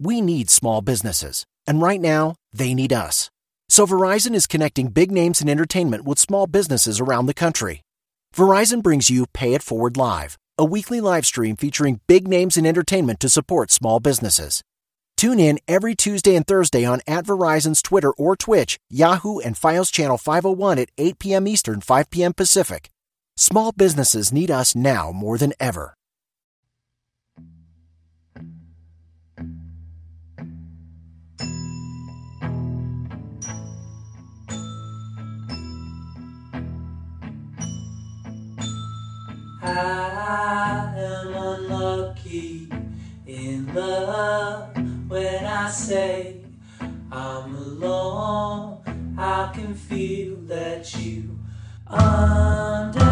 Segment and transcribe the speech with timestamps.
[0.00, 3.30] We need small businesses, and right now, they need us.
[3.68, 7.82] So Verizon is connecting big names in entertainment with small businesses around the country.
[8.34, 12.66] Verizon brings you Pay It Forward Live, a weekly live stream featuring big names in
[12.66, 14.62] entertainment to support small businesses.
[15.16, 19.92] Tune in every Tuesday and Thursday on at Verizon's Twitter or Twitch, Yahoo, and Fios
[19.92, 21.46] Channel 501 at 8 p.m.
[21.46, 22.32] Eastern, 5 p.m.
[22.32, 22.90] Pacific.
[23.36, 25.94] Small businesses need us now more than ever.
[39.74, 42.68] I am unlucky
[43.26, 44.76] in love
[45.08, 46.36] when I say
[47.10, 48.78] I'm alone.
[49.18, 51.38] I can feel that you
[51.88, 53.02] understand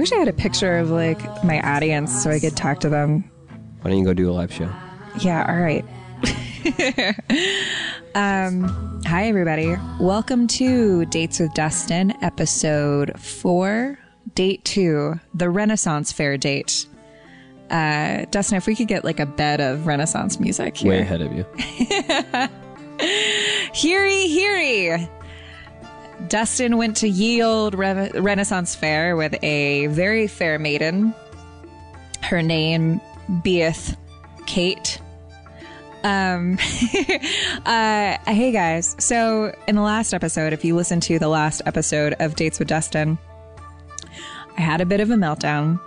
[0.00, 3.30] wish I had a picture of like my audience so I could talk to them.
[3.82, 4.70] Why don't you go do a live show?
[5.18, 5.84] Yeah, all right.
[8.14, 9.76] um, hi, everybody.
[10.00, 13.98] Welcome to Dates with Dustin, episode four,
[14.34, 16.86] date two, the Renaissance Fair date.
[17.68, 20.92] Uh, Dustin, if we could get like a bed of Renaissance music here.
[20.92, 21.44] Way ahead of you.
[23.74, 25.08] Heary, heary.
[26.30, 31.12] Dustin went to Yield Re- Renaissance Fair with a very fair maiden.
[32.22, 33.00] Her name
[33.42, 33.96] beeth
[34.46, 35.00] Kate.
[36.04, 36.54] Um,
[37.66, 38.94] uh, hey guys.
[39.00, 42.68] So in the last episode, if you listen to the last episode of Dates with
[42.68, 43.18] Dustin,
[44.56, 45.80] I had a bit of a meltdown.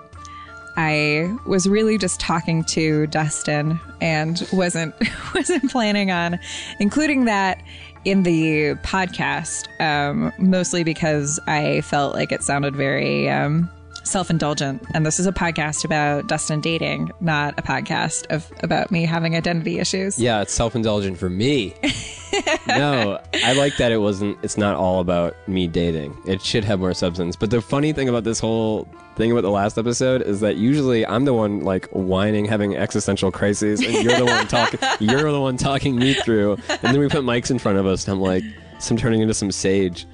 [0.75, 4.93] I was really just talking to Dustin and wasn't
[5.35, 6.37] wasn't planning on
[6.79, 7.63] including that
[8.05, 13.69] in the podcast, um, mostly because I felt like it sounded very um,
[14.03, 14.83] self-indulgent.
[14.93, 19.35] And this is a podcast about Dustin dating, not a podcast of about me having
[19.35, 20.19] identity issues.
[20.19, 21.73] Yeah, it's self-indulgent for me.
[22.67, 24.37] no, I like that it wasn't.
[24.43, 26.17] It's not all about me dating.
[26.25, 27.35] It should have more substance.
[27.35, 31.05] But the funny thing about this whole thing about the last episode is that usually
[31.05, 34.79] I'm the one like whining, having existential crises, and you're the one talking.
[34.99, 36.57] You're the one talking me through.
[36.69, 38.43] And then we put mics in front of us, and I'm like,
[38.89, 40.05] I'm turning into some sage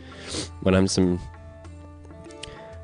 [0.62, 1.20] when I'm some.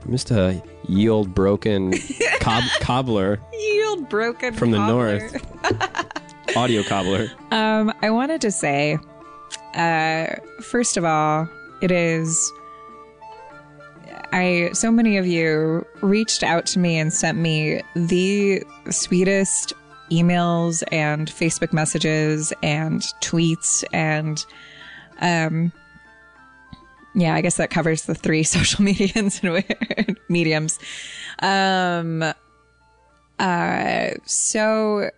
[0.06, 1.94] I'm just a ye old broken
[2.40, 5.36] cob- cobbler Yield broken from the north.
[6.56, 7.28] Audio cobbler.
[7.52, 8.98] Um, I wanted to say,
[9.74, 10.28] uh,
[10.62, 11.50] first of all,
[11.82, 12.52] it is.
[14.32, 19.74] I so many of you reached out to me and sent me the sweetest
[20.12, 24.46] emails and Facebook messages and tweets and
[25.22, 25.72] um
[27.16, 30.80] yeah, I guess that covers the three social mediums and mediums.
[31.40, 32.24] Um
[33.40, 35.10] uh so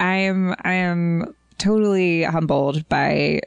[0.00, 3.40] I am I am totally humbled by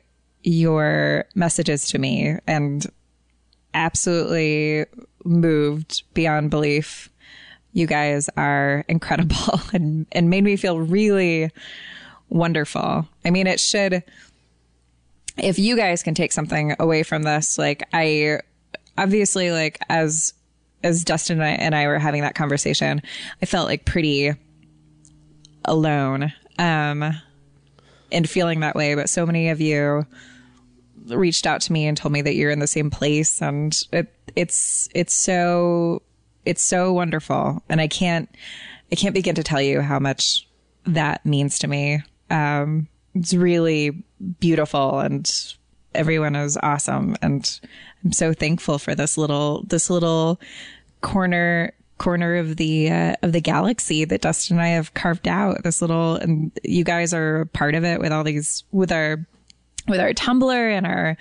[0.44, 2.85] your messages to me and
[3.73, 4.85] absolutely
[5.25, 7.09] moved beyond belief.
[7.73, 11.51] You guys are incredible and, and made me feel really
[12.29, 13.07] wonderful.
[13.25, 14.03] I mean, it should,
[15.38, 18.40] if you guys can take something away from this, like I
[18.97, 20.34] obviously like as,
[20.84, 23.01] as Dustin and I, were having that conversation,
[23.41, 24.34] I felt like pretty
[25.66, 27.13] alone, um,
[28.12, 28.95] and feeling that way.
[28.95, 30.06] But so many of you
[31.07, 34.12] reached out to me and told me that you're in the same place and it,
[34.35, 36.01] it's it's so
[36.45, 38.29] it's so wonderful and i can't
[38.91, 40.47] i can't begin to tell you how much
[40.85, 44.03] that means to me um it's really
[44.39, 45.56] beautiful and
[45.94, 47.59] everyone is awesome and
[48.03, 50.39] i'm so thankful for this little this little
[51.01, 55.63] corner corner of the uh, of the galaxy that Dustin and I have carved out
[55.63, 59.25] this little and you guys are part of it with all these with our
[59.88, 61.18] with our Tumblr and our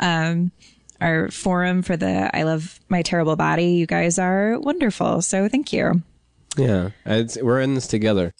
[0.00, 0.52] um
[1.00, 3.72] our forum for the I love my terrible body.
[3.72, 5.22] You guys are wonderful.
[5.22, 6.02] So thank you.
[6.56, 6.90] Yeah,
[7.40, 8.34] we're in this together.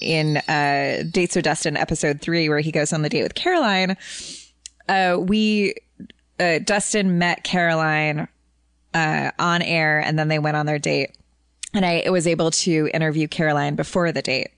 [0.00, 3.96] In uh, Dates with Dustin episode three, where he goes on the date with Caroline,
[4.88, 5.74] uh, we
[6.40, 8.28] uh, Dustin met Caroline
[8.92, 11.16] uh, on air, and then they went on their date,
[11.72, 14.50] and I was able to interview Caroline before the date.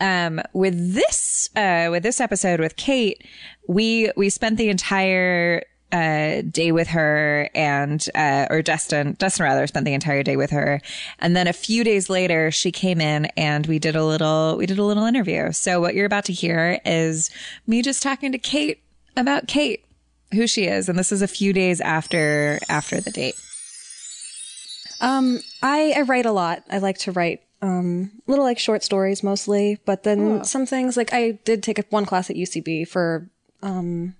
[0.00, 3.24] um, with this uh, with this episode with Kate,
[3.66, 9.66] we we spent the entire uh, day with her and uh, or Dustin Dustin rather
[9.66, 10.80] spent the entire day with her,
[11.18, 14.66] and then a few days later she came in and we did a little we
[14.66, 15.52] did a little interview.
[15.52, 17.30] So what you're about to hear is
[17.66, 18.82] me just talking to Kate
[19.16, 19.84] about Kate,
[20.32, 23.34] who she is, and this is a few days after after the date.
[25.00, 26.64] Um, I, I write a lot.
[26.70, 31.14] I like to write um little like short stories mostly, but then some things like
[31.14, 33.28] I did take a, one class at UCB for
[33.62, 34.14] um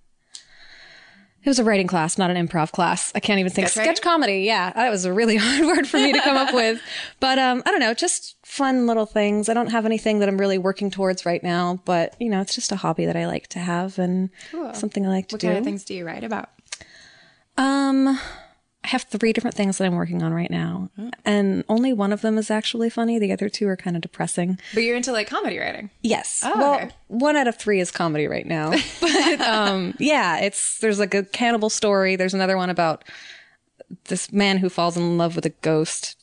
[1.45, 3.13] it was a writing class, not an improv class.
[3.15, 4.41] I can't even think Sketch sketch comedy.
[4.41, 6.81] Yeah, that was a really hard word for me to come up with.
[7.21, 9.49] But um I don't know, just fun little things.
[9.49, 12.55] I don't have anything that I'm really working towards right now, but you know, it's
[12.55, 14.31] just a hobby that I like to have and
[14.73, 15.47] something I like to What do.
[15.47, 16.51] What kind of things do you write about?
[17.57, 18.19] Um,
[18.89, 20.89] I have three different things that I'm working on right now,
[21.23, 23.19] and only one of them is actually funny.
[23.19, 24.59] The other two are kind of depressing.
[24.73, 25.91] But you're into like comedy writing.
[26.01, 26.41] Yes.
[26.43, 26.91] Oh, well, okay.
[27.09, 28.71] one out of three is comedy right now.
[29.03, 32.17] but um, yeah, it's there's like a cannibal story.
[32.17, 33.05] There's another one about
[34.05, 36.17] this man who falls in love with a ghost.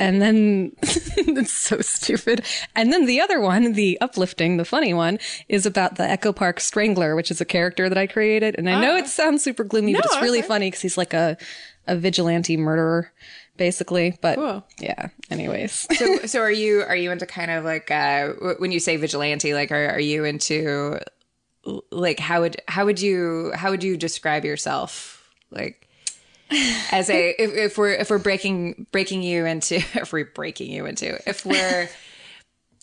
[0.00, 2.44] and then it's so stupid.
[2.76, 5.18] And then the other one, the uplifting, the funny one,
[5.48, 8.54] is about the Echo Park Strangler, which is a character that I created.
[8.56, 11.36] And I know it sounds super gloomy, but it's really funny because he's like a
[11.86, 13.12] a vigilante murderer,
[13.56, 14.18] basically.
[14.20, 14.64] But Cool.
[14.78, 15.08] yeah.
[15.30, 18.96] Anyways, So, so are you are you into kind of like uh, when you say
[18.96, 19.54] vigilante?
[19.54, 20.98] Like, are are you into
[21.90, 25.18] like how would how would you how would you describe yourself?
[25.50, 25.86] Like
[26.90, 30.86] as a if, if we're if we're breaking breaking you into if we're breaking you
[30.86, 31.88] into if we're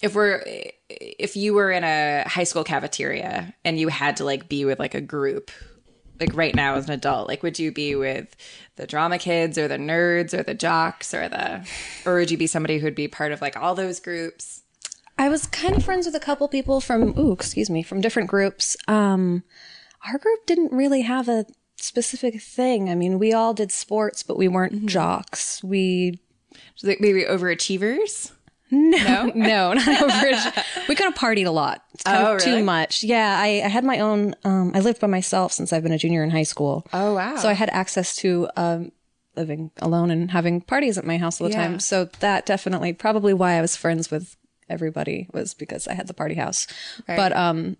[0.01, 0.43] if we're
[0.89, 4.79] if you were in a high school cafeteria and you had to like be with
[4.79, 5.51] like a group
[6.19, 8.35] like right now as an adult like would you be with
[8.75, 11.65] the drama kids or the nerds or the jocks or the
[12.05, 14.63] or would you be somebody who'd be part of like all those groups
[15.17, 18.29] I was kind of friends with a couple people from, ooh, excuse me, from different
[18.29, 18.77] groups.
[18.87, 19.43] Um,
[20.07, 21.45] our group didn't really have a
[21.75, 22.89] specific thing.
[22.89, 25.61] I mean, we all did sports, but we weren't jocks.
[25.61, 26.21] We,
[26.75, 28.31] So, like maybe overachievers
[28.71, 30.65] no, no, not average.
[30.87, 31.83] we kind of partied a lot.
[31.93, 32.59] It's kind Oh, of really?
[32.59, 33.03] too much.
[33.03, 33.37] Yeah.
[33.39, 36.23] I, I had my own, um, I lived by myself since I've been a junior
[36.23, 36.85] in high school.
[36.93, 37.35] Oh, wow.
[37.37, 38.91] So I had access to, um,
[39.35, 41.67] living alone and having parties at my house all the Yeah.
[41.67, 41.79] time.
[41.79, 44.35] So that definitely probably why I was friends with
[44.69, 46.67] everybody was because I had the party house.
[47.07, 47.77] But um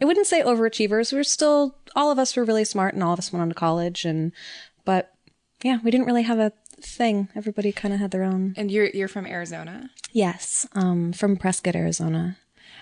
[0.00, 1.12] I wouldn't say overachievers.
[1.12, 3.48] We were still all of us were really smart and all of us went on
[3.48, 4.32] to college and
[4.84, 5.12] but
[5.62, 6.52] yeah, we didn't really have a
[6.84, 7.28] thing.
[7.34, 8.54] Everybody kind of had their own.
[8.56, 12.36] and you're you're from arizona Yes, um from Prescott, Arizona.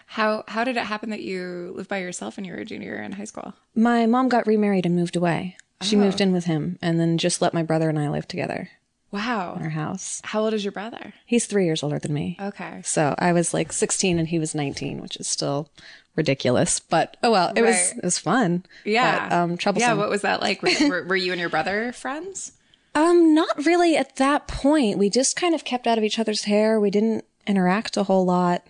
[0.06, 2.96] how how did it happen that you lived by yourself when you were a junior
[3.02, 5.56] in high school My mom got remarried and moved away.
[5.82, 8.70] She moved in with him and then just let my brother and I live together
[9.12, 10.20] wow in our house.
[10.24, 12.36] how old is your brother He's 3 years older than me.
[12.40, 15.68] okay So I was like 16 and he was 19, which is still
[16.16, 16.80] ridiculous.
[16.80, 18.64] But oh well, it was it was fun.
[18.84, 19.88] yeah but, um, troublesome.
[19.90, 22.52] yeah what was that like were, were you and your brother friends
[22.96, 24.98] um, not really at that point.
[24.98, 26.80] We just kind of kept out of each other's hair.
[26.80, 28.66] We didn't interact a whole lot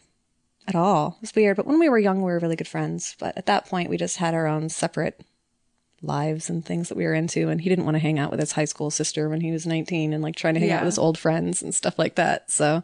[0.67, 1.15] at all.
[1.19, 1.57] It was weird.
[1.57, 3.15] But when we were young, we were really good friends.
[3.21, 5.21] But at that point, we just had our own separate
[6.03, 7.49] lives and things that we were into.
[7.49, 9.65] And he didn't want to hang out with his high school sister when he was
[9.65, 12.51] 19 and like trying to hang out with his old friends and stuff like that.
[12.51, 12.83] So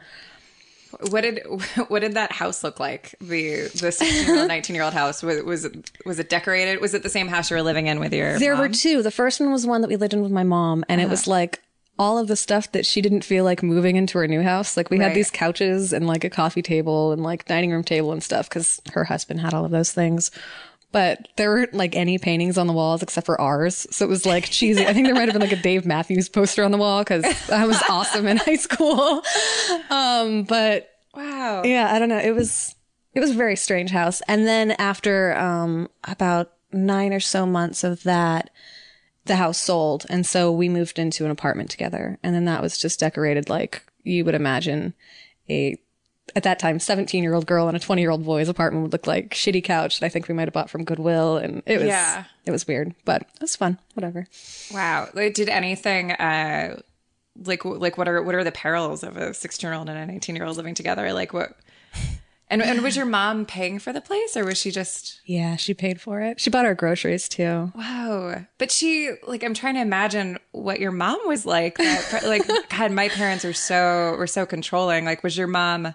[1.11, 1.43] What did
[1.89, 3.15] what did that house look like?
[3.21, 6.81] The the 16 year old, 19 year old house was was it was it decorated?
[6.81, 8.39] Was it the same house you were living in with your?
[8.39, 9.03] There were two.
[9.03, 11.23] The first one was one that we lived in with my mom, and it was
[11.23, 11.31] uh-huh.
[11.31, 11.61] like
[11.99, 14.77] all of the stuff that she didn't feel like moving into her new house.
[14.77, 15.09] Like we Right.
[15.09, 18.49] had these couches and like a coffee table and like dining room table and stuff
[18.49, 20.31] because her husband had all of those things.
[20.93, 23.87] But there weren't like any paintings on the walls except for ours.
[23.91, 24.87] So it was like cheesy.
[24.87, 27.25] I think there might have been like a Dave Matthews poster on the wall because
[27.51, 29.23] I was awesome in high school.
[29.91, 31.63] Um, but Wow.
[31.65, 32.19] yeah, I don't know.
[32.19, 32.75] It was
[33.15, 34.23] it was a very strange house.
[34.29, 38.51] And then after um about nine or so months of that,
[39.27, 42.19] the house sold, and so we moved into an apartment together.
[42.23, 44.95] And then that was just decorated like you would imagine
[45.49, 45.77] a
[46.35, 48.93] at that time 17 year old girl and a 20 year old boy's apartment would
[48.93, 51.79] look like shitty couch that I think we might have bought from Goodwill, and it
[51.79, 52.25] was Yeah.
[52.47, 53.79] it was weird, but it was fun.
[53.95, 54.27] Whatever.
[54.73, 55.09] Wow.
[55.15, 56.81] Like, did anything uh
[57.45, 60.07] like like what are what are the perils of a 16 year old and a
[60.07, 61.13] 19 year old living together?
[61.13, 61.51] Like what?
[62.51, 65.73] And and was your mom paying for the place or was she just Yeah, she
[65.73, 66.39] paid for it.
[66.39, 67.73] She bought our groceries too.
[67.75, 68.45] wow?
[68.59, 71.79] But she like I'm trying to imagine what your mom was like.
[71.79, 75.07] That, like God, my parents are so were so controlling.
[75.07, 75.95] Like was your mom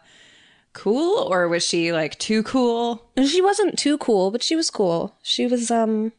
[0.77, 3.03] cool or was she like too cool?
[3.25, 5.15] She wasn't too cool, but she was cool.
[5.23, 6.11] She was um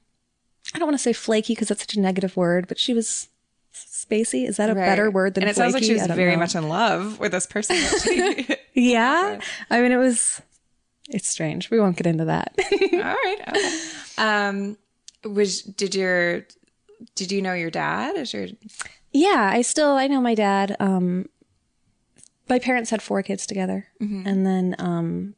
[0.75, 3.29] I don't want to say flaky because that's such a negative word, but she was
[3.73, 4.47] spacey.
[4.47, 5.73] Is that a better word than and it flaky?
[5.73, 6.41] sounds like she was very know.
[6.41, 7.77] much in love with this person.
[8.75, 9.41] Yeah.
[9.71, 10.43] I mean it was
[11.09, 11.71] it's strange.
[11.71, 12.53] We won't get into that.
[12.73, 13.39] All right.
[13.49, 13.81] Okay.
[14.19, 14.77] Um,
[15.25, 16.45] was did your
[17.15, 18.17] did you know your dad?
[18.17, 18.49] Is your
[19.13, 20.77] yeah, I still I know my dad.
[20.81, 21.29] Um,
[22.49, 23.89] my parents had four kids together,
[24.27, 25.35] and then um,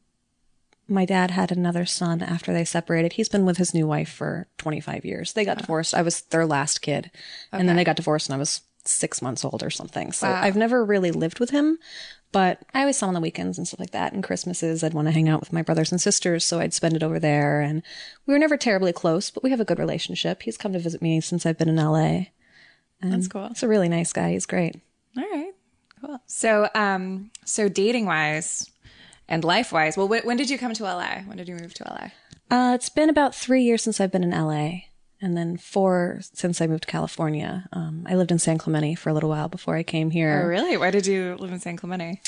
[0.87, 3.13] my dad had another son after they separated.
[3.13, 5.33] He's been with his new wife for 25 years.
[5.33, 5.93] They got divorced.
[5.93, 7.11] I was their last kid,
[7.51, 10.11] and then they got divorced, and I was six months old or something.
[10.11, 11.77] So I've never really lived with him,
[12.31, 14.11] but I always saw him on the weekends and stuff like that.
[14.13, 16.95] And Christmases, I'd want to hang out with my brothers and sisters, so I'd spend
[16.95, 17.61] it over there.
[17.61, 17.83] And
[18.25, 20.41] we were never terribly close, but we have a good relationship.
[20.43, 22.25] He's come to visit me since I've been in LA.
[23.01, 23.49] That's cool.
[23.49, 24.31] He's a really nice guy.
[24.31, 24.75] He's great.
[25.17, 25.50] All right.
[26.31, 28.69] So um so dating wise
[29.27, 31.19] and life wise, well wh- when did you come to LA?
[31.25, 32.07] When did you move to LA?
[32.49, 34.81] Uh, it's been about three years since I've been in LA,
[35.21, 37.67] and then four since I moved to California.
[37.73, 40.41] Um, I lived in San Clemente for a little while before I came here.
[40.43, 40.77] Oh really?
[40.77, 42.21] Why did you live in San Clemente?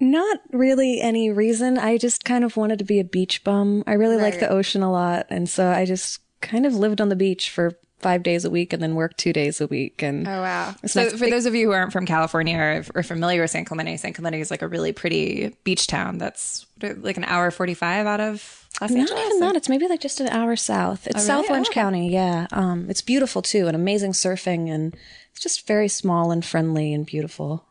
[0.00, 1.78] Not really any reason.
[1.78, 3.84] I just kind of wanted to be a beach bum.
[3.86, 7.08] I really like the ocean a lot, and so I just kind of lived on
[7.08, 10.02] the beach for five days a week and then work two days a week.
[10.02, 10.74] And Oh wow!
[10.86, 14.12] So for those of you who aren't from California or, familiar with San Clemente, San
[14.12, 16.18] Clemente is like a really pretty beach town.
[16.18, 19.24] That's like an hour forty five out of Los Not Angeles.
[19.26, 19.56] even that.
[19.56, 21.06] It's maybe like just an hour south.
[21.06, 21.26] It's really?
[21.26, 21.72] South Orange Oh.
[21.72, 22.10] County.
[22.10, 22.46] Yeah.
[22.52, 24.94] Um, it's beautiful too, and amazing surfing, and
[25.30, 27.64] it's just very small and friendly and beautiful.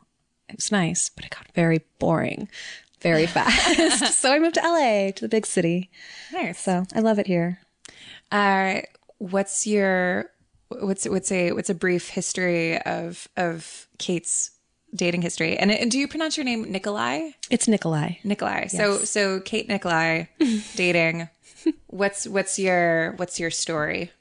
[0.50, 2.50] It was nice, but it got very boring
[3.02, 4.14] very fast.
[4.22, 5.90] so I moved to LA, to the big city.
[6.32, 6.60] Nice.
[6.60, 7.60] So I love it here.
[8.32, 8.82] Uh,
[9.22, 10.32] what's your
[10.70, 14.52] what's what's a what's a brief history of of Kate's
[14.94, 15.58] dating history?
[15.58, 17.32] And, and do you pronounce your name Nikolai?
[17.50, 18.16] It's Nikolai.
[18.24, 18.68] Nikolai.
[18.68, 20.26] So so Kate Nikolai
[20.76, 21.30] dating.
[21.88, 24.12] What's what's your what's your story?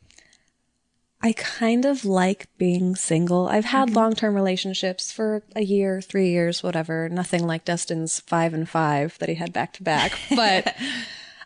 [1.23, 3.47] I kind of like being single.
[3.49, 3.97] I've had mm-hmm.
[3.97, 7.09] long term relationships for a year, three years, whatever.
[7.09, 10.19] Nothing like Dustin's five and five that he had back to back.
[10.37, 10.75] But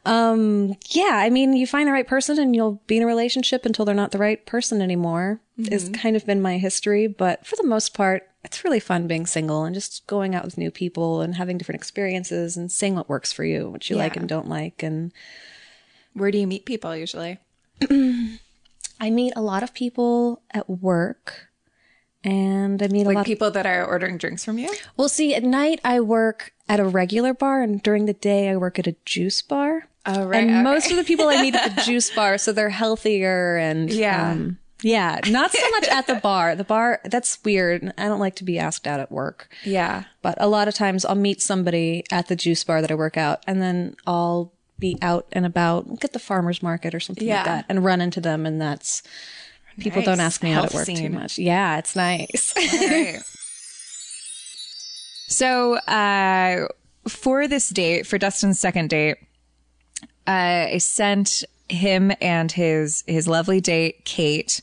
[0.06, 3.64] um yeah, I mean you find the right person and you'll be in a relationship
[3.64, 5.40] until they're not the right person anymore.
[5.56, 7.06] Is kind of been my history.
[7.06, 10.58] But for the most part, it's really fun being single and just going out with
[10.58, 14.16] new people and having different experiences and seeing what works for you, what you like
[14.16, 15.12] and don't like and
[16.12, 17.38] Where do you meet people usually?
[19.00, 21.48] I meet a lot of people at work
[22.24, 24.74] and I meet a Like lot people that are ordering drinks from you?
[24.96, 28.56] Well, see, at night I work at a regular bar, and during the day I
[28.56, 29.88] work at a juice bar.
[30.06, 30.62] Oh, right, And okay.
[30.62, 34.30] most of the people I meet at the juice bar, so they're healthier and Yeah.
[34.32, 36.54] um, yeah, not so much at the bar.
[36.54, 37.90] The bar that's weird.
[37.96, 39.48] I don't like to be asked out at work.
[39.64, 40.04] Yeah.
[40.20, 43.16] But a lot of times I'll meet somebody at the juice bar that I work
[43.16, 47.26] out, and then I'll be out and about, like at the farmer's market or something
[47.26, 47.36] Yeah.
[47.36, 49.02] like that, and run into them, and that's
[49.78, 50.06] people Nice.
[50.06, 51.38] don't ask me out Health at work too much.
[51.38, 52.52] Yeah, it's nice.
[52.56, 53.20] Right.
[55.28, 56.66] so, uh,
[57.08, 59.16] for this date, for Dustin's second date,
[60.26, 64.60] I sent him and his his lovely date Kate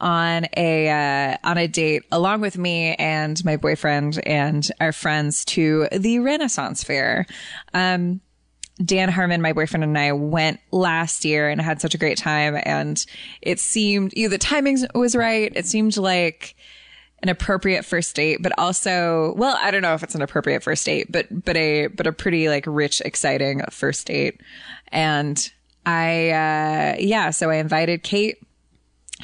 [0.00, 5.44] on a uh, on a date along with me and my boyfriend and our friends
[5.46, 7.26] to the Renaissance Fair.
[7.74, 8.20] Um,
[8.82, 12.58] Dan Harmon, my boyfriend, and I went last year and had such a great time.
[12.64, 13.04] And
[13.42, 15.52] it seemed, you know, the timing was right.
[15.54, 16.56] It seemed like
[17.22, 20.86] an appropriate first date, but also, well, I don't know if it's an appropriate first
[20.86, 24.40] date, but, but a, but a pretty like rich, exciting first date.
[24.92, 25.50] And
[25.86, 28.38] I, uh, yeah, so I invited Kate.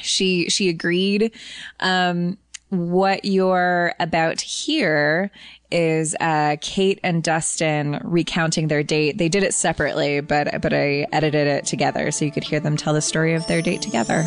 [0.01, 1.31] She, she agreed.
[1.79, 2.37] Um,
[2.69, 5.31] what you're about to hear
[5.71, 9.17] is uh, Kate and Dustin recounting their date.
[9.17, 12.77] They did it separately, but but I edited it together so you could hear them
[12.77, 14.23] tell the story of their date together.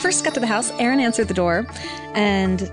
[0.00, 1.66] First got to the house, Erin answered the door,
[2.14, 2.70] and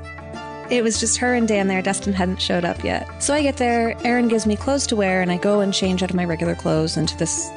[0.71, 1.81] it was just her and Dan there.
[1.81, 3.07] Dustin hadn't showed up yet.
[3.21, 6.01] So I get there, Erin gives me clothes to wear, and I go and change
[6.01, 7.51] out of my regular clothes into this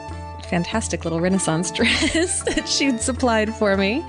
[0.51, 4.05] fantastic little Renaissance dress that she'd supplied for me.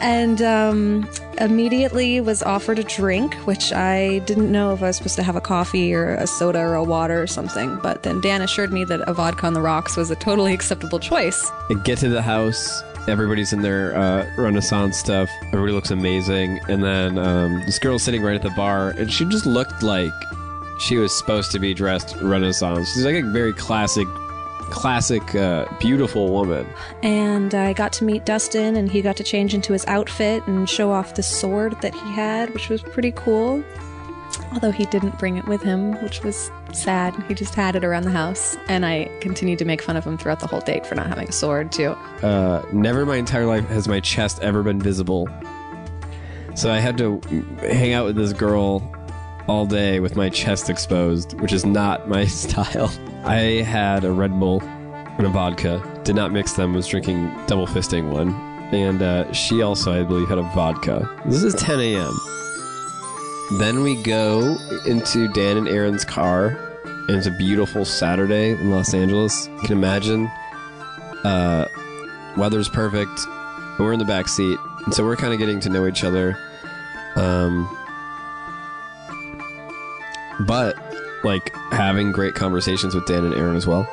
[0.00, 5.16] And um, immediately was offered a drink, which I didn't know if I was supposed
[5.16, 7.78] to have a coffee or a soda or a water or something.
[7.82, 10.98] But then Dan assured me that a vodka on the rocks was a totally acceptable
[10.98, 11.50] choice.
[11.84, 12.82] Get to the house.
[13.06, 15.28] Everybody's in their uh, Renaissance stuff.
[15.46, 16.60] Everybody looks amazing.
[16.68, 20.12] And then um, this girl's sitting right at the bar, and she just looked like
[20.80, 22.92] she was supposed to be dressed Renaissance.
[22.94, 24.08] She's like a very classic,
[24.70, 26.66] classic, uh, beautiful woman.
[27.02, 30.68] And I got to meet Dustin, and he got to change into his outfit and
[30.68, 33.62] show off the sword that he had, which was pretty cool.
[34.54, 37.12] Although he didn't bring it with him, which was sad.
[37.26, 38.56] He just had it around the house.
[38.68, 41.28] And I continued to make fun of him throughout the whole date for not having
[41.28, 41.90] a sword, too.
[42.22, 45.28] Uh, never in my entire life has my chest ever been visible.
[46.54, 47.20] So I had to
[47.58, 48.90] hang out with this girl
[49.48, 52.92] all day with my chest exposed, which is not my style.
[53.24, 55.82] I had a Red Bull and a vodka.
[56.04, 56.74] Did not mix them.
[56.74, 58.34] Was drinking double fisting one,
[58.72, 61.10] and uh, she also, I believe, had a vodka.
[61.26, 62.14] This is 10 a.m.
[63.52, 68.94] Then we go into Dan and Erin's car, and it's a beautiful Saturday in Los
[68.94, 69.48] Angeles.
[69.48, 70.30] You can imagine.
[71.24, 71.68] Uh,
[72.36, 73.20] weather's perfect.
[73.78, 76.38] We're in the back seat, and so we're kind of getting to know each other.
[77.16, 77.68] Um,
[80.46, 80.76] but
[81.22, 83.88] like having great conversations with Dan and Erin as well.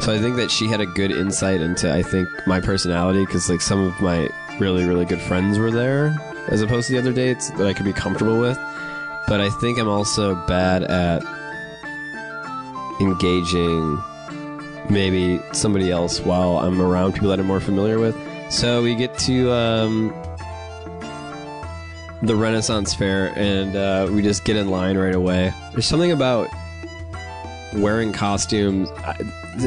[0.00, 3.48] So I think that she had a good insight into I think my personality because
[3.48, 6.16] like some of my really really good friends were there
[6.48, 8.58] as opposed to the other dates that I could be comfortable with.
[9.26, 11.22] But I think I'm also bad at
[13.00, 14.00] engaging
[14.90, 18.16] maybe somebody else while I'm around people that I'm more familiar with.
[18.50, 20.08] So we get to um,
[22.22, 25.52] the Renaissance Fair and uh, we just get in line right away.
[25.72, 26.48] There's something about
[27.74, 28.90] wearing costumes.
[28.98, 29.16] I-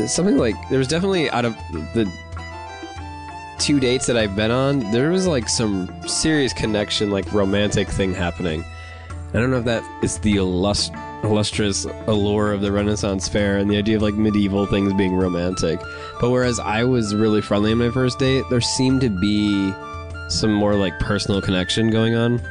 [0.07, 1.55] Something like there was definitely out of
[1.93, 2.05] the
[3.57, 8.13] two dates that I've been on, there was like some serious connection, like romantic thing
[8.13, 8.65] happening.
[9.33, 10.93] I don't know if that is the illust-
[11.23, 15.79] illustrious allure of the Renaissance Fair and the idea of like medieval things being romantic.
[16.21, 19.73] But whereas I was really friendly on my first date, there seemed to be
[20.29, 22.41] some more like personal connection going on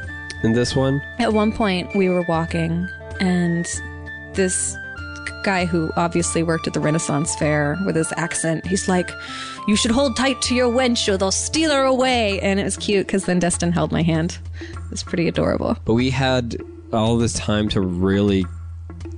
[0.43, 1.01] in this one.
[1.19, 2.87] At one point, we were walking,
[3.19, 3.67] and
[4.33, 4.75] this
[5.43, 9.09] guy who obviously worked at the Renaissance Fair with his accent, he's like,
[9.67, 12.39] You should hold tight to your wench or they'll steal her away.
[12.41, 14.37] And it was cute because then Dustin held my hand.
[14.87, 15.77] It was pretty adorable.
[15.85, 16.57] But we had
[16.93, 18.45] all this time to really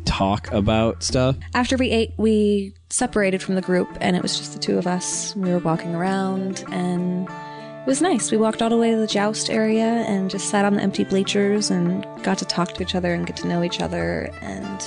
[0.05, 1.37] talk about stuff.
[1.53, 4.87] After we ate, we separated from the group, and it was just the two of
[4.87, 5.35] us.
[5.35, 8.31] We were walking around, and it was nice.
[8.31, 11.03] We walked all the way to the joust area and just sat on the empty
[11.03, 14.83] bleachers and got to talk to each other and get to know each other, and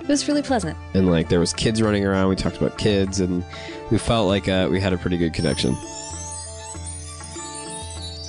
[0.00, 0.76] it was really pleasant.
[0.94, 2.28] and like there was kids running around.
[2.28, 3.44] We talked about kids, and
[3.92, 5.76] we felt like uh, we had a pretty good connection.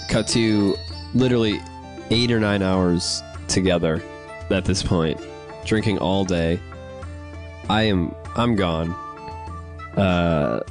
[0.10, 0.76] Cut to
[1.14, 1.60] literally
[2.10, 4.02] eight or nine hours together
[4.50, 5.20] at this point,
[5.66, 6.60] drinking all day.
[7.70, 8.92] I am I'm gone.
[9.98, 10.62] Uh,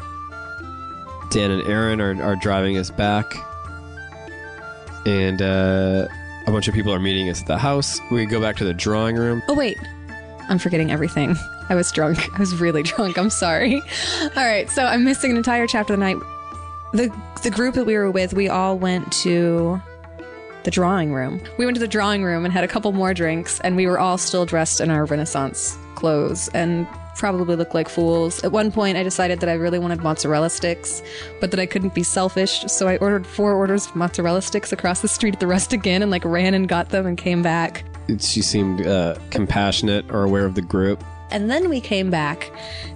[1.31, 3.27] Dan and Erin are, are driving us back,
[5.05, 6.07] and uh,
[6.46, 8.01] a bunch of people are meeting us at the house.
[8.11, 9.42] We go back to the drawing room.
[9.49, 9.77] Oh, wait.
[10.49, 11.37] I'm forgetting everything.
[11.68, 12.33] I was drunk.
[12.35, 13.18] I was really drunk.
[13.18, 13.83] I'm sorry.
[14.22, 16.16] All right, so I'm missing an entire chapter of the night.
[16.92, 19.83] The the group that we were with, we all went to
[20.67, 21.41] the drawing room.
[21.59, 24.01] We went to the drawing room and had a couple more drinks, and we were
[24.01, 28.43] all still dressed in our Renaissance clothes and probably looked like fools.
[28.43, 31.03] At one point, I decided that I really wanted mozzarella sticks,
[31.41, 35.01] but that I couldn't be selfish, so I ordered four orders of mozzarella sticks across
[35.03, 37.85] the street at the Rustic again and like ran and got them and came back.
[38.19, 41.03] She seemed uh, compassionate or aware of the group.
[41.31, 42.51] And then we came back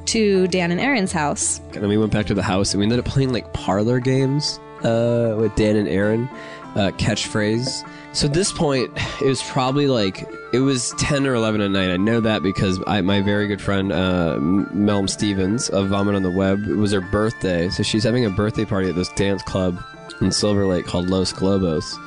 [0.06, 1.60] to Dan and Erin's house.
[1.72, 4.00] And then we went back to the house and we ended up playing like parlor
[4.00, 6.28] games uh, with Dan and Erin.
[6.76, 7.84] Uh, catchphrase.
[8.12, 11.90] So at this point, it was probably like it was ten or eleven at night.
[11.90, 16.22] I know that because I, my very good friend uh, Melm Stevens of Vomit on
[16.22, 19.42] the Web it was her birthday, so she's having a birthday party at this dance
[19.42, 19.82] club
[20.20, 21.98] in Silver Lake called Los Globos.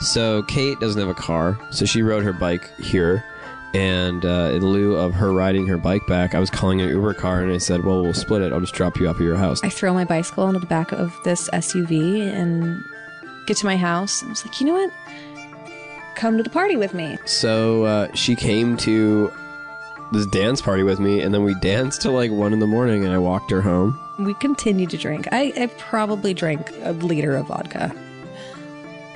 [0.00, 3.24] So Kate doesn't have a car, so she rode her bike here.
[3.74, 7.14] And uh, in lieu of her riding her bike back, I was calling an Uber
[7.14, 8.52] car, and I said, "Well, we'll split it.
[8.52, 10.92] I'll just drop you off at your house." I throw my bicycle into the back
[10.92, 12.84] of this SUV and
[13.46, 14.22] get to my house.
[14.22, 14.90] And I was like, you know what?
[16.14, 17.18] Come to the party with me.
[17.24, 19.32] So uh, she came to
[20.12, 23.04] this dance party with me, and then we danced till like one in the morning,
[23.04, 23.98] and I walked her home.
[24.18, 25.26] We continued to drink.
[25.32, 27.94] I, I probably drank a liter of vodka.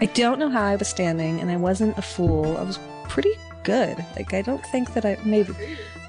[0.00, 2.56] I don't know how I was standing, and I wasn't a fool.
[2.56, 4.02] I was pretty good.
[4.16, 5.52] Like I don't think that I maybe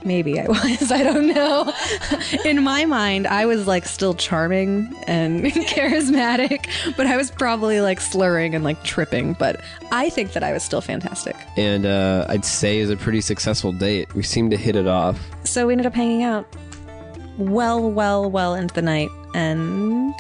[0.08, 0.92] maybe I was.
[0.92, 1.74] I don't know.
[2.46, 8.00] In my mind, I was like still charming and charismatic, but I was probably like
[8.00, 9.34] slurring and like tripping.
[9.34, 11.36] But I think that I was still fantastic.
[11.58, 14.14] And uh, I'd say is a pretty successful date.
[14.16, 15.20] We seemed to hit it off.
[15.44, 16.48] So we ended up hanging out
[17.38, 20.14] well, well, well into the night, and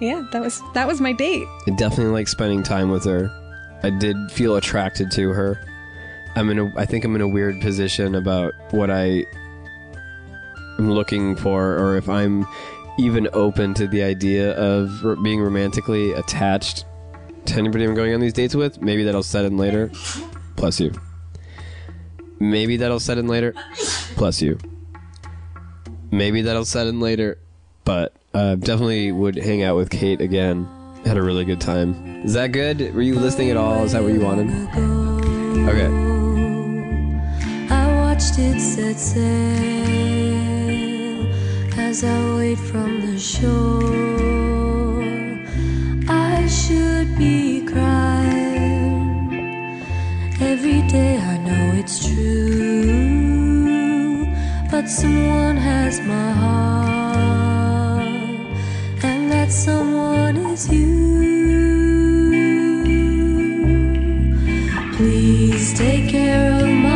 [0.00, 1.46] yeah, that was that was my date.
[1.66, 3.30] I definitely like spending time with her.
[3.82, 5.60] I did feel attracted to her.
[6.36, 6.72] I'm in a.
[6.76, 9.24] I think I'm in a weird position about what I
[10.78, 12.46] am looking for, or if I'm
[12.98, 16.84] even open to the idea of being romantically attached
[17.46, 18.80] to anybody I'm going on these dates with.
[18.80, 19.90] Maybe that'll set in later.
[20.56, 20.92] Plus you.
[22.38, 23.54] Maybe that'll set in later.
[24.16, 24.58] Plus you.
[26.10, 27.38] Maybe that'll set in later.
[27.84, 30.68] But uh, definitely would hang out with Kate again.
[31.04, 32.24] Had a really good time.
[32.24, 32.94] Is that good?
[32.94, 33.84] Were you listening at all?
[33.84, 34.50] Is that what you wanted?
[35.68, 36.15] Okay.
[38.36, 39.26] I watched did set sail
[41.78, 43.82] as I wait from the shore.
[46.08, 49.10] I should be crying
[50.40, 51.16] every day.
[51.18, 53.46] I know it's true,
[54.70, 58.02] but someone has my heart,
[59.02, 61.14] and that someone is you.
[64.96, 66.95] Please take care of my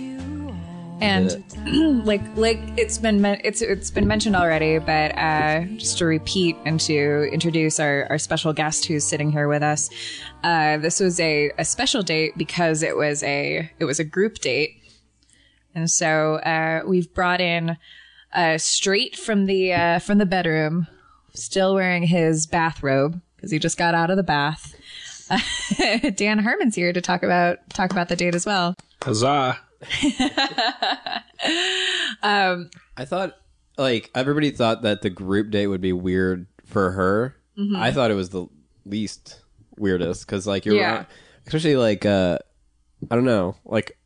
[1.01, 1.43] and
[2.05, 6.55] like like it's been men- it's it's been mentioned already, but uh, just to repeat
[6.65, 9.89] and to introduce our our special guest who's sitting here with us.
[10.43, 14.39] Uh, this was a a special date because it was a it was a group
[14.39, 14.81] date,
[15.75, 17.77] and so uh, we've brought in
[18.33, 20.87] uh, straight from the uh, from the bedroom,
[21.33, 24.75] still wearing his bathrobe because he just got out of the bath.
[26.15, 28.75] Dan Harmon's here to talk about talk about the date as well.
[29.01, 29.57] Huzzah!
[32.23, 32.65] I
[33.05, 33.35] thought
[33.77, 37.35] like everybody thought that the group date would be weird for her.
[37.57, 37.75] Mm-hmm.
[37.75, 38.47] I thought it was the
[38.85, 39.41] least
[39.77, 41.05] weirdest because like you're Yeah.
[41.45, 42.37] especially like uh
[43.09, 43.97] I don't know like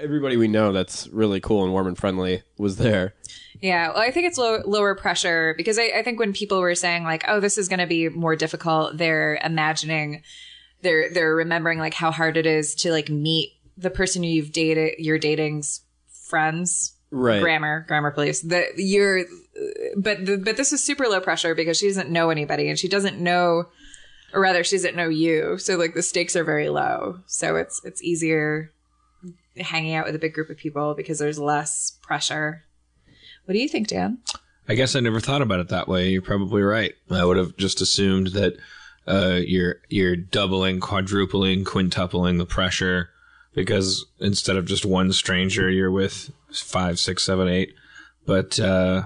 [0.00, 3.14] everybody we know that's really cool and warm and friendly was there.
[3.60, 6.76] Yeah, well, I think it's low, lower pressure because I, I think when people were
[6.76, 10.22] saying like, "Oh, this is going to be more difficult," they're imagining,
[10.82, 14.94] they're they're remembering like how hard it is to like meet the person you've dated,
[14.98, 16.94] your dating's friends.
[17.10, 17.40] Right.
[17.40, 18.42] Grammar, grammar, please.
[18.42, 19.24] The you're,
[19.96, 22.88] but the, but this is super low pressure because she doesn't know anybody and she
[22.88, 23.64] doesn't know,
[24.34, 25.56] or rather, she doesn't know you.
[25.56, 27.20] So like the stakes are very low.
[27.26, 28.72] So it's it's easier
[29.56, 32.64] hanging out with a big group of people because there's less pressure.
[33.46, 34.18] What do you think, Dan?
[34.68, 36.10] I guess I never thought about it that way.
[36.10, 36.92] You're probably right.
[37.10, 38.58] I would have just assumed that
[39.06, 43.08] uh, you're you're doubling, quadrupling, quintupling the pressure
[43.58, 47.74] because instead of just one stranger, you're with five, six, seven, eight.
[48.24, 49.04] But uh,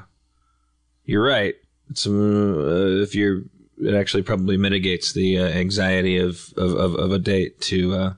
[1.04, 1.54] you're right.
[1.90, 3.42] It's, uh, if you're,
[3.80, 8.12] it actually probably mitigates the uh, anxiety of, of, of, of a date to uh,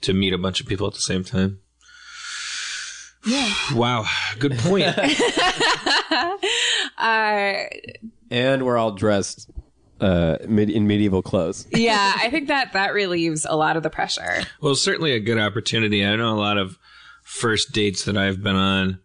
[0.00, 1.60] to meet a bunch of people at the same time.
[3.24, 3.52] Yeah.
[3.74, 4.04] Wow.
[4.38, 4.86] Good point.
[6.98, 7.64] Uh,
[8.30, 9.50] And we're all dressed
[10.00, 11.66] uh mid- in medieval clothes.
[11.72, 14.42] yeah, I think that that relieves a lot of the pressure.
[14.60, 16.04] Well, certainly a good opportunity.
[16.04, 16.78] I know a lot of
[17.22, 19.00] first dates that I've been on.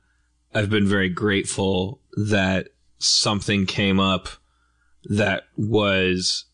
[0.53, 4.27] I've been very grateful that something came up
[5.05, 6.45] that was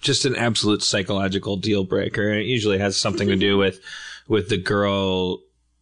[0.00, 2.30] just an absolute psychological deal breaker.
[2.30, 3.80] And it usually has something to do with
[4.28, 5.40] with the girl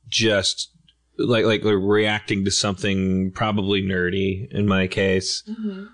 [0.09, 0.71] just
[1.18, 5.42] like like reacting to something probably nerdy in my case,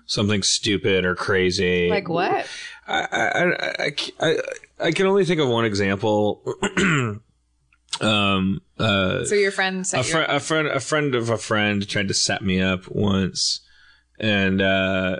[0.05, 1.89] something stupid or crazy.
[1.89, 2.47] Like what?
[2.87, 4.37] I, I, I, I,
[4.79, 6.41] I can only think of one example.
[8.01, 10.25] um, uh, So your friend a, sent fr- you.
[10.27, 13.59] a friend, a friend of a friend tried to set me up once,
[14.19, 15.17] and uh,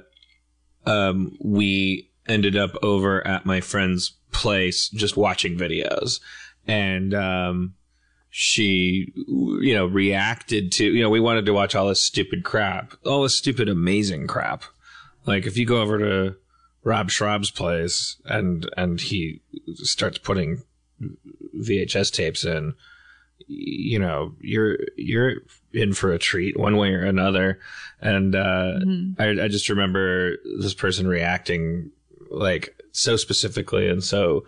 [0.85, 6.19] um, we ended up over at my friend's place just watching videos,
[6.67, 7.73] and um,
[8.29, 12.93] she, you know, reacted to, you know, we wanted to watch all this stupid crap,
[13.05, 14.63] all this stupid amazing crap.
[15.25, 16.35] Like if you go over to
[16.83, 19.41] Rob Schrab's place and and he
[19.75, 20.63] starts putting
[21.59, 22.75] VHS tapes in,
[23.47, 25.37] you know, you're you're
[25.73, 27.59] in for a treat one way or another.
[27.99, 28.79] And uh,
[29.17, 31.91] I, I just remember this person reacting
[32.29, 34.45] like so specifically and so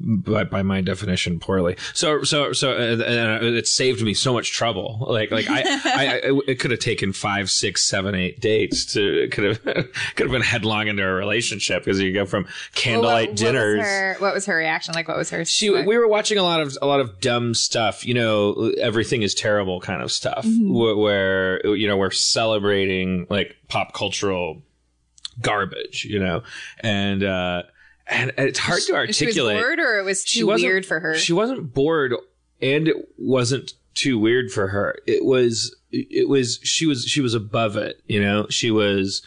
[0.00, 4.50] by, by my definition poorly so so so uh, uh, it saved me so much
[4.52, 8.84] trouble like like i, I, I it could have taken five six seven eight dates
[8.94, 12.44] to it could have could have been headlong into a relationship because you go from
[12.44, 14.94] Well, candlelight what, dinners What was, her, what was her reaction?
[14.94, 15.44] Like, what was her?
[15.44, 19.22] she we were watching a lot of a lot of dumb stuff you know everything
[19.22, 24.62] is terrible kind of stuff wh- where you know we're celebrating like pop cultural
[25.40, 26.42] garbage you know
[26.80, 27.62] and uh
[28.08, 29.56] and it's hard to she was articulate.
[29.56, 31.14] bored, or it was too weird for her.
[31.16, 32.14] she wasn't bored
[32.60, 34.96] and it wasn't too weird for her.
[35.06, 38.46] It was it was she was she was above it you know?
[38.48, 39.22] She was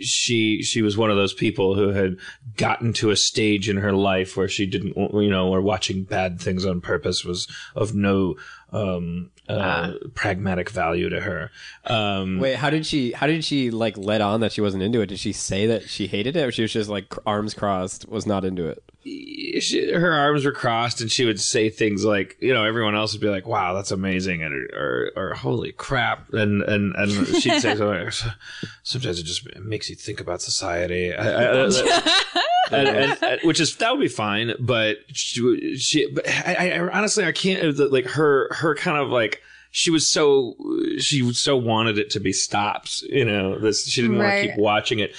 [0.00, 2.16] she she was one of those people who had
[2.56, 6.40] gotten to a stage in her life where she didn't you know where watching bad
[6.40, 8.36] things on purpose was of no
[8.72, 11.50] um uh, pragmatic value to her
[11.84, 13.12] um Wait, how did she?
[13.12, 15.06] How did she like let on that she wasn't into it?
[15.06, 18.26] Did she say that she hated it, or she was just like arms crossed, was
[18.26, 18.82] not into it?
[19.04, 23.12] she, her arms were crossed and she would say things like you know everyone else
[23.12, 27.60] would be like wow that's amazing and or, or holy crap and and and she'd
[27.60, 28.12] say something like,
[28.82, 31.68] sometimes it just makes you think about society I, I,
[32.78, 36.78] and, and, and- which is that would be fine but she, she but I, I
[36.90, 40.54] honestly I can't like her her kind of like she was so
[40.98, 44.58] she so wanted it to be stopped you know this she didn't want to keep
[44.58, 45.14] watching it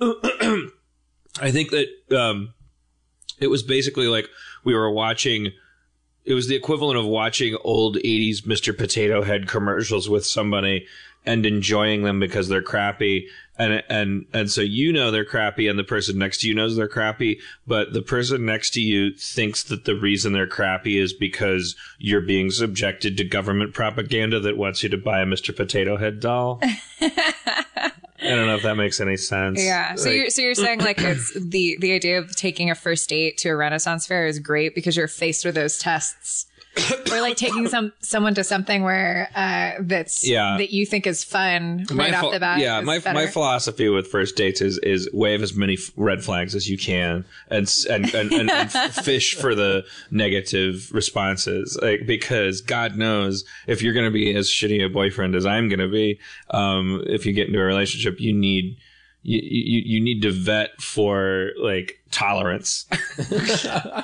[1.40, 2.52] I think that um
[3.40, 4.28] it was basically like
[4.64, 5.52] we were watching
[6.24, 8.76] it was the equivalent of watching old 80s Mr.
[8.76, 10.86] Potato Head commercials with somebody
[11.24, 13.28] and enjoying them because they're crappy
[13.62, 16.74] and and and so you know they're crappy and the person next to you knows
[16.76, 21.12] they're crappy but the person next to you thinks that the reason they're crappy is
[21.12, 25.54] because you're being subjected to government propaganda that wants you to buy a Mr.
[25.56, 26.60] Potato Head doll.
[28.24, 29.60] I don't know if that makes any sense.
[29.62, 29.96] Yeah.
[29.96, 33.08] So Like- you're so you're saying like it's the the idea of taking a first
[33.08, 36.46] date to a Renaissance fair is great because you're faced with those tests.
[37.12, 40.56] Or like taking some someone to something where uh that's Yeah.
[40.58, 42.58] that you think is fun right phil- off the bat.
[42.60, 43.14] Yeah, my better.
[43.14, 46.78] my philosophy with first dates is is wave as many f- red flags as you
[46.78, 48.70] can and and and, and, and
[49.04, 54.48] fish for the negative responses, like because God knows if you're going to be as
[54.48, 56.18] shitty a boyfriend as I'm going to be,
[56.50, 58.76] um, if you get into a relationship, you need.
[59.24, 62.86] You, you you need to vet for like tolerance,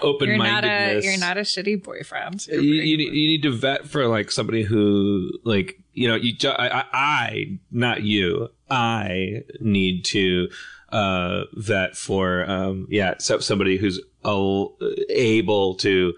[0.03, 1.05] open You're not a mindedness.
[1.05, 2.47] you're not a shitty boyfriend.
[2.47, 6.33] you, you, need- you need to vet for like somebody who like you know you
[6.35, 10.49] ju- I, I, I not you I need to
[10.91, 14.77] uh vet for um yeah so somebody who's al-
[15.11, 16.15] able to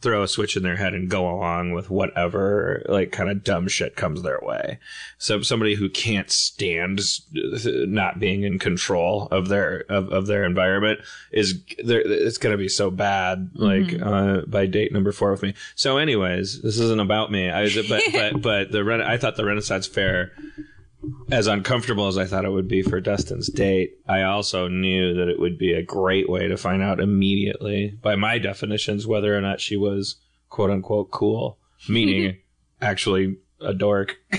[0.00, 3.68] throw a switch in their head and go along with whatever like kind of dumb
[3.68, 4.78] shit comes their way.
[5.18, 7.00] So somebody who can't stand
[7.32, 11.00] not being in control of their of, of their environment
[11.32, 15.42] is there it's going to be so bad like uh, by date number four with
[15.42, 15.54] me.
[15.74, 17.50] So anyways this isn't about me.
[17.50, 20.32] I but but but the i thought the renaissance fair
[21.30, 25.28] as uncomfortable as I thought it would be for Dustin's date, I also knew that
[25.28, 29.40] it would be a great way to find out immediately, by my definitions, whether or
[29.40, 30.16] not she was
[30.48, 31.58] quote unquote cool,
[31.88, 32.38] meaning
[32.82, 34.16] actually a dork.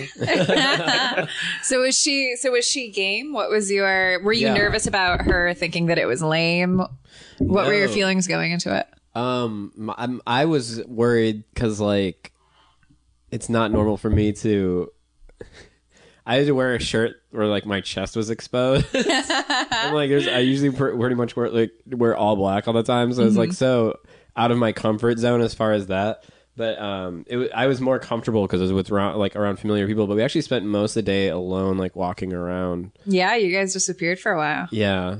[1.64, 3.34] So was she so was she game?
[3.34, 4.54] What was your were you Yeah.
[4.56, 6.82] nervous about her thinking that it was lame?
[7.38, 8.88] What were your feelings going into it?
[9.14, 12.32] Um, m- I'm, I was worried because like
[13.30, 14.92] it's not normal for me to.
[16.26, 18.86] I had to wear a shirt where like my chest was exposed.
[18.94, 20.28] I'm like, there's.
[20.28, 23.36] I usually pr- pretty much wear like wear all black all the time, so it's
[23.36, 23.98] like so
[24.36, 26.24] out of my comfort zone as far as that.
[26.58, 29.58] But um, it, wa- I was more comfortable because it was with around, like around
[29.58, 30.06] familiar people.
[30.06, 32.92] But we actually spent most of the day alone, like walking around.
[33.06, 34.68] Yeah, you guys disappeared for a while.
[34.70, 35.20] Yeah,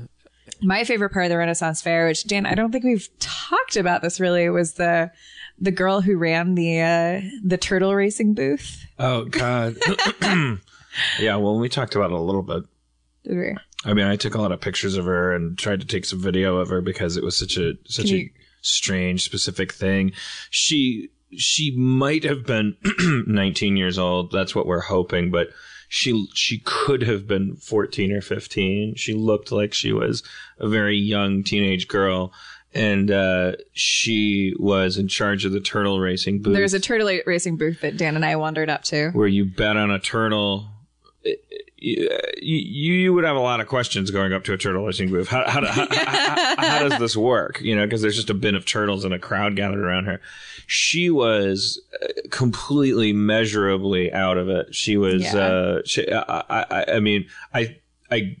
[0.60, 4.02] My favorite part of the Renaissance Fair, which Dan, I don't think we've talked about
[4.02, 5.10] this really, was the
[5.58, 8.84] the girl who ran the uh, the turtle racing booth.
[8.98, 9.76] Oh, God.
[11.20, 12.64] yeah, well, we talked about it a little bit.
[13.24, 13.56] Did we?
[13.84, 16.20] I mean, I took a lot of pictures of her and tried to take some
[16.20, 18.30] video of her because it was such a such Can a you-
[18.62, 20.12] strange, specific thing.
[20.50, 22.76] She she might have been
[23.26, 24.30] 19 years old.
[24.32, 25.48] That's what we're hoping, but
[25.88, 28.94] she she could have been 14 or 15.
[28.96, 30.22] She looked like she was
[30.58, 32.32] a very young teenage girl.
[32.74, 37.58] And uh, she was in charge of the turtle racing booth There's a turtle racing
[37.58, 39.10] booth that Dan and I wandered up to.
[39.10, 40.70] where you bet on a turtle.
[41.24, 42.08] You,
[42.40, 45.28] you would have a lot of questions going up to a turtle racing booth.
[45.28, 47.60] How how, how, how, how does this work?
[47.60, 50.20] You know, because there's just a bin of turtles and a crowd gathered around her.
[50.66, 54.74] She was uh, completely measurably out of it.
[54.74, 55.22] She was.
[55.22, 55.36] Yeah.
[55.36, 57.76] Uh, she, I, I I mean I
[58.10, 58.36] I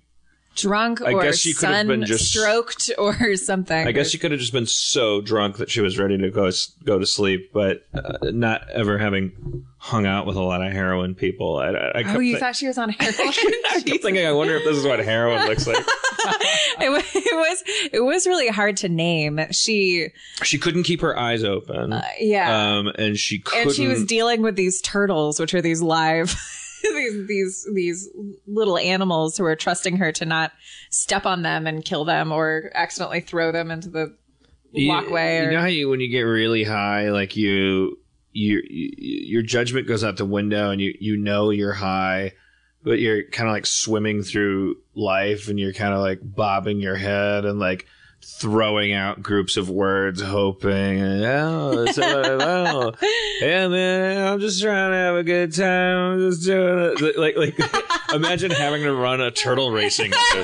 [0.54, 3.86] Drunk I or guess she could have sun been just- stroked or something.
[3.86, 6.50] I guess she could have just been so drunk that she was ready to go
[6.84, 11.14] go to sleep, but uh, not ever having hung out with a lot of heroin
[11.14, 11.56] people.
[11.58, 13.14] I, I, I kept Oh, you thi- thought she was on heroin?
[13.18, 15.76] I kept thinking, I wonder if this is what heroin looks like.
[16.80, 17.62] it, was, it was
[17.92, 19.40] it was really hard to name.
[19.52, 20.08] She
[20.42, 21.94] She couldn't keep her eyes open.
[22.20, 22.76] yeah.
[22.76, 23.68] Um, and she couldn't.
[23.68, 26.36] and she was dealing with these turtles, which are these live,
[26.94, 28.08] these these these
[28.46, 30.52] little animals who are trusting her to not
[30.90, 34.14] step on them and kill them or accidentally throw them into the
[34.72, 35.42] You- walkway.
[35.42, 37.98] You, or, know how you, when you get really high, like you,
[38.32, 42.32] you, you, your judgment goes out the window, and you, you know you're high,
[42.82, 46.96] but you're kind of like swimming through life and you're kind of like bobbing your
[46.96, 47.86] head and like
[48.24, 52.92] throwing out groups of words, hoping, oh, uh, oh,
[53.40, 55.96] yeah, man, I'm just trying to have a good time.
[55.96, 57.18] I'm just doing it.
[57.18, 57.58] Like, like,
[58.14, 60.42] imagine having to run a turtle racing in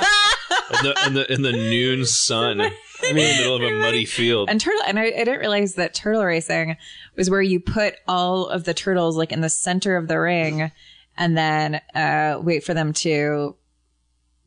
[0.82, 2.60] the, in the, in the noon sun.
[2.60, 4.50] I mean, in the middle of a muddy field.
[4.50, 6.76] And turtle, and I, I didn't realize that turtle racing
[7.16, 10.72] was where you put all of the turtles like in the center of the ring,
[11.16, 13.54] and then uh, wait for them to,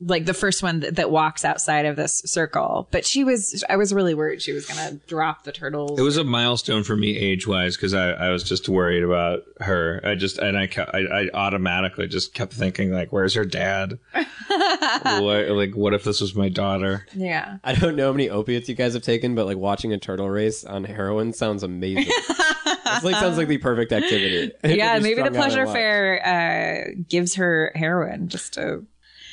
[0.04, 2.88] like the first one that, that walks outside of this circle.
[2.92, 6.00] But she was, I was really worried she was gonna drop the turtles.
[6.00, 9.44] It was a milestone for me age wise because I, I was just worried about
[9.60, 10.02] her.
[10.04, 14.00] I just and I, kept, I I automatically just kept thinking like, where's her dad?
[14.48, 17.06] what, like, what if this was my daughter?
[17.14, 17.58] yeah.
[17.64, 20.30] I don't know how many opiates you guys have taken, but like watching a turtle
[20.30, 22.06] race on heroin sounds amazing.
[22.86, 24.52] it's like sounds like the perfect activity.
[24.64, 28.86] Yeah, maybe the pleasure fair uh, gives her heroin just to.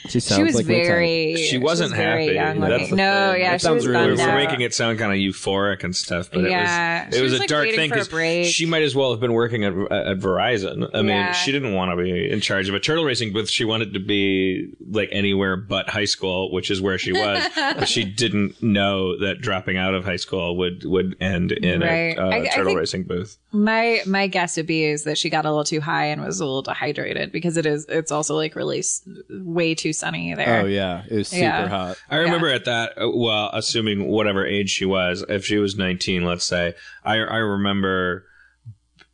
[0.08, 0.86] She, sounds She was like my type.
[0.86, 1.36] very.
[1.36, 2.34] She wasn't very happy.
[2.34, 2.96] young That's looking.
[2.96, 3.40] No, thing.
[3.42, 4.34] yeah, It she sounds was really We're, we're out.
[4.36, 7.04] making it sound kind of euphoric and stuff, but Yeah.
[7.04, 8.46] it was it was, was, a like, dark thing for a 'cause break.
[8.46, 10.88] she might as well have been working at, at Verizon.
[10.94, 11.32] I mean, Yeah.
[11.32, 13.50] she didn't want to be in charge of a turtle racing booth.
[13.50, 17.42] She wanted to be like anywhere but high school, which is where she was.
[17.56, 22.16] but she didn't know that dropping out of high school would would end in Right.
[22.16, 23.36] a uh, I- I turtle think- racing booth.
[23.50, 26.38] My my guess would be is that she got a little too high and was
[26.40, 28.82] a little dehydrated because it is it's also like really
[29.30, 30.62] way too sunny there.
[30.62, 31.68] Oh yeah, it was super Yeah.
[31.68, 31.96] hot.
[32.10, 36.24] I remember at that, uh, well, assuming whatever age she was, if she was 19,
[36.24, 38.24] let's say, I, I remember,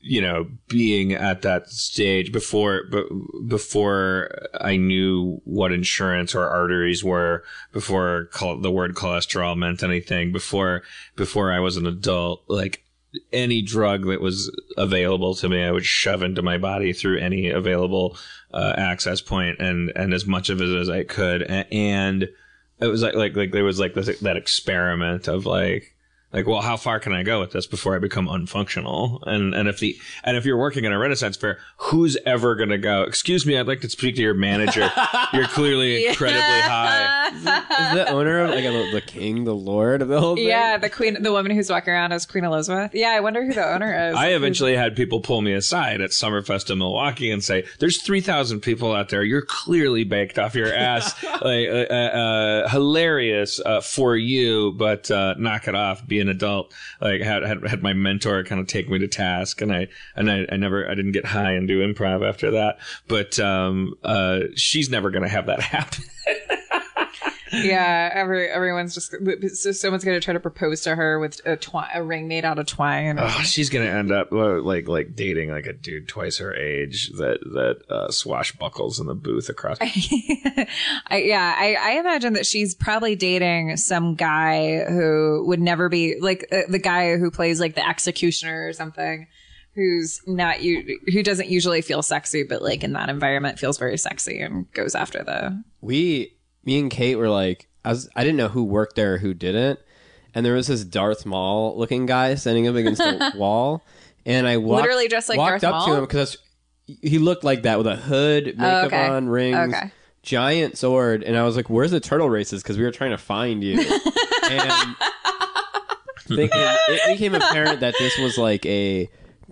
[0.00, 3.04] you know, being at that stage before, but
[3.48, 7.42] before I knew what insurance or arteries were,
[7.72, 10.82] before chol- the word cholesterol meant anything, before,
[11.16, 12.83] before I was an adult, like,
[13.32, 17.48] any drug that was available to me, I would shove into my body through any
[17.48, 18.16] available
[18.52, 21.42] uh, access point, and and as much of it as I could.
[21.42, 22.28] And
[22.80, 25.93] it was like like like there was like this, that experiment of like
[26.34, 29.68] like well how far can i go with this before i become unfunctional and and
[29.68, 33.02] if the and if you're working in a renaissance fair who's ever going to go
[33.02, 34.90] excuse me i'd like to speak to your manager
[35.32, 40.08] you're clearly incredibly high Is the owner of like a, the king, the lord of
[40.08, 40.46] the whole thing?
[40.46, 42.94] Yeah, the queen, the woman who's walking around as Queen Elizabeth.
[42.94, 44.16] Yeah, I wonder who the owner is.
[44.16, 48.60] I eventually had people pull me aside at Summerfest in Milwaukee and say, "There's 3,000
[48.60, 49.22] people out there.
[49.22, 51.22] You're clearly baked off your ass.
[51.42, 56.06] like, uh, uh, hilarious uh, for you, but uh, knock it off.
[56.06, 59.60] Be an adult." Like, had, had had my mentor kind of take me to task,
[59.60, 62.78] and I and I, I never I didn't get high and do improv after that.
[63.08, 66.04] But um, uh, she's never going to have that happen.
[67.62, 69.14] Yeah, every everyone's just
[69.56, 72.58] so someone's gonna try to propose to her with a twine, a ring made out
[72.58, 73.18] of twine.
[73.18, 77.38] Oh, she's gonna end up like like dating like a dude twice her age that
[77.40, 79.78] that uh, swashbuckles in the booth across.
[79.80, 80.66] I,
[81.24, 86.46] yeah, I, I imagine that she's probably dating some guy who would never be like
[86.52, 89.26] uh, the guy who plays like the executioner or something,
[89.74, 93.98] who's not you, who doesn't usually feel sexy, but like in that environment feels very
[93.98, 95.62] sexy and goes after the.
[95.80, 99.18] we me and Kate were like I was I didn't know who worked there or
[99.18, 99.78] who didn't.
[100.34, 103.84] And there was this Darth Maul looking guy standing up against the wall.
[104.26, 105.86] And I walked, Literally dressed like walked Darth up Maul?
[105.86, 106.38] to him because
[106.86, 109.06] he looked like that with a hood, oh, makeup okay.
[109.08, 109.90] on, rings, Okay.
[110.22, 111.22] giant sword.
[111.22, 113.78] And I was like, "Where's the turtle races?" Because we were trying to find you.
[114.50, 114.96] and
[116.26, 116.50] thinking,
[116.88, 119.08] it became apparent that this was like a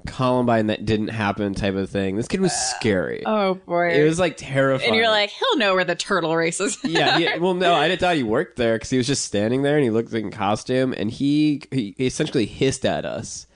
[0.07, 2.17] Columbine that didn't happen type of thing.
[2.17, 3.23] This kid was uh, scary.
[3.27, 3.91] Oh boy!
[3.91, 4.91] It was like terrifying.
[4.91, 6.79] and you're like, he'll know where the turtle race is.
[6.85, 9.63] yeah, he, well, no, I didn't thought he worked there because he was just standing
[9.63, 13.47] there and he looked in costume and he, he essentially hissed at us.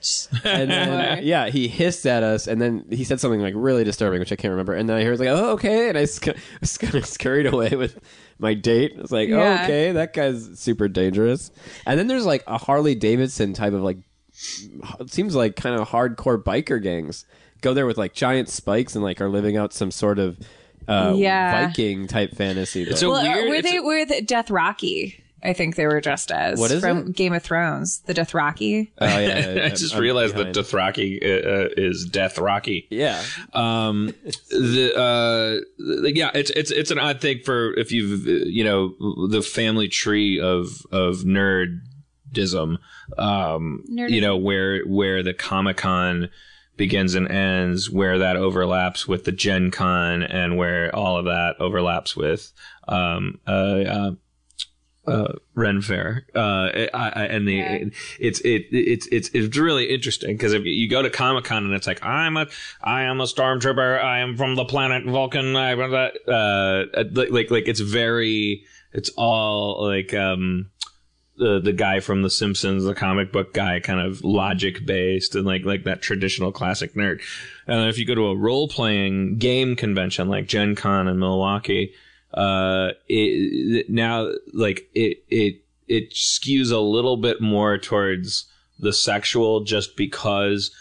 [0.43, 4.19] And then, yeah, he hissed at us and then he said something like really disturbing,
[4.19, 4.73] which I can't remember.
[4.73, 6.29] And then I heard like, oh, okay, and I sc-
[6.61, 7.99] was kind of scurried away with
[8.39, 8.93] my date.
[8.97, 11.51] I was like, oh, okay, that guy's super dangerous.
[11.85, 13.97] And then there's like a Harley Davidson type of like,
[14.99, 17.25] it seems like kind of hardcore biker gangs
[17.61, 20.37] go there with like giant spikes and like are living out some sort of.
[20.87, 21.67] Uh, Yeah.
[21.67, 22.83] Viking type fantasy.
[22.83, 23.09] It's there.
[23.09, 23.49] a Well, weird.
[23.49, 25.21] were it's they a- were the Death Rocky?
[25.43, 27.15] I think they were dressed as What is from it?
[27.15, 27.99] Game of Thrones.
[28.07, 28.91] The Death Rocky.
[28.99, 30.55] Oh yeah, I just I'm realized behind.
[30.55, 32.87] that Dothraki uh, uh, is Death Rocky.
[32.89, 33.21] yeah,
[33.53, 34.13] Um,
[34.49, 38.63] the uh, the- yeah, it's it's it's an odd thing for if you've uh, you
[38.63, 38.95] know
[39.29, 41.17] the family tree of of
[42.33, 42.77] nerdism.
[43.17, 46.29] Um, you know where where the Comic Con
[46.75, 51.55] begins and ends, where that overlaps with the Gen Con, and where all of that
[51.59, 52.51] overlaps with
[52.87, 53.51] um uh.
[53.51, 54.11] uh
[55.07, 60.35] uh, Ren Fair, uh, I, I, and the it's it it's it's it's really interesting
[60.35, 62.47] because if you go to Comic Con and it's like I'm a
[62.83, 67.67] I am a stormtrooper, I am from the planet Vulcan, I uh, like like like
[67.67, 70.71] it's very it's all like um
[71.37, 75.45] the the guy from The Simpsons, the comic book guy, kind of logic based and
[75.45, 77.21] like like that traditional classic nerd.
[77.67, 81.93] And if you go to a role playing game convention like Gen Con in Milwaukee,
[82.33, 88.45] uh, it, now like it it it skews a little bit more towards
[88.79, 90.71] the sexual, just because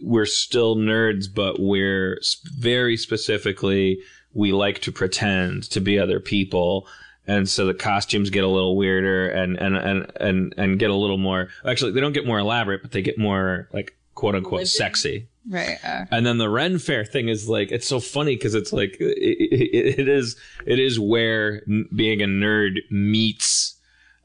[0.00, 2.20] we're still nerds, but we're
[2.56, 4.00] very specifically
[4.34, 6.86] we like to pretend to be other people
[7.26, 10.94] and so the costumes get a little weirder and and and and, and get a
[10.94, 14.66] little more actually they don't get more elaborate but they get more like quote unquote
[14.66, 15.76] sexy Right.
[15.84, 18.96] Uh, and then the Ren Fair thing is like it's so funny because it's like
[19.00, 23.74] it, it, it is it is where n- being a nerd meets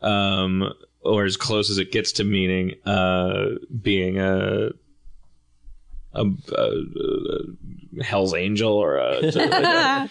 [0.04, 0.72] um
[1.02, 3.46] or as close as it gets to meaning uh
[3.82, 4.70] being a
[6.14, 6.84] a, a,
[8.00, 9.32] a Hell's Angel or a,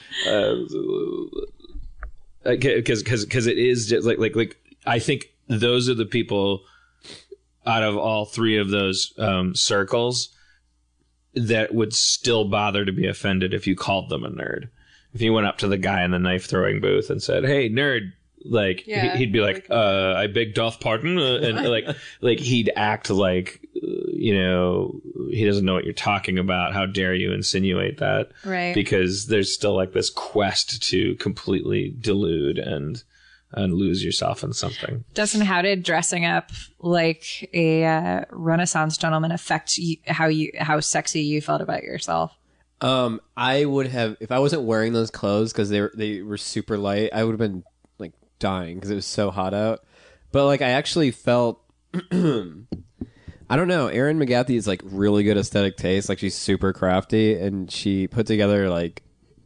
[2.47, 6.62] because because because it is just like like like I think those are the people
[7.66, 10.28] out of all three of those um, circles
[11.34, 14.68] that would still bother to be offended if you called them a nerd.
[15.12, 17.68] If you went up to the guy in the knife throwing booth and said, "Hey,
[17.68, 18.12] nerd,"
[18.44, 19.16] like Yeah.
[19.16, 21.86] he'd be like, uh, "I beg doth pardon," uh, and like
[22.20, 23.88] like he'd act like uh,
[24.18, 25.00] you know
[25.30, 26.74] he doesn't know what you're talking about.
[26.74, 28.32] How dare you insinuate that?
[28.44, 28.74] Right.
[28.74, 33.02] Because there's still like this quest to completely delude and
[33.52, 35.04] and lose yourself in something.
[35.14, 36.50] Dustin, how did dressing up
[36.80, 42.36] like a uh, Renaissance gentleman affect you, how you how sexy you felt about yourself?
[42.80, 46.36] Um, I would have if I wasn't wearing those clothes because they were they were
[46.36, 47.10] super light.
[47.12, 47.64] I would have been
[47.98, 49.84] like dying because it was so hot out.
[50.32, 51.62] But like I actually felt,
[53.49, 53.86] I don't know.
[53.86, 56.09] Erin McGathy is like really good aesthetic taste.
[56.09, 59.03] Like she's super crafty and she put together like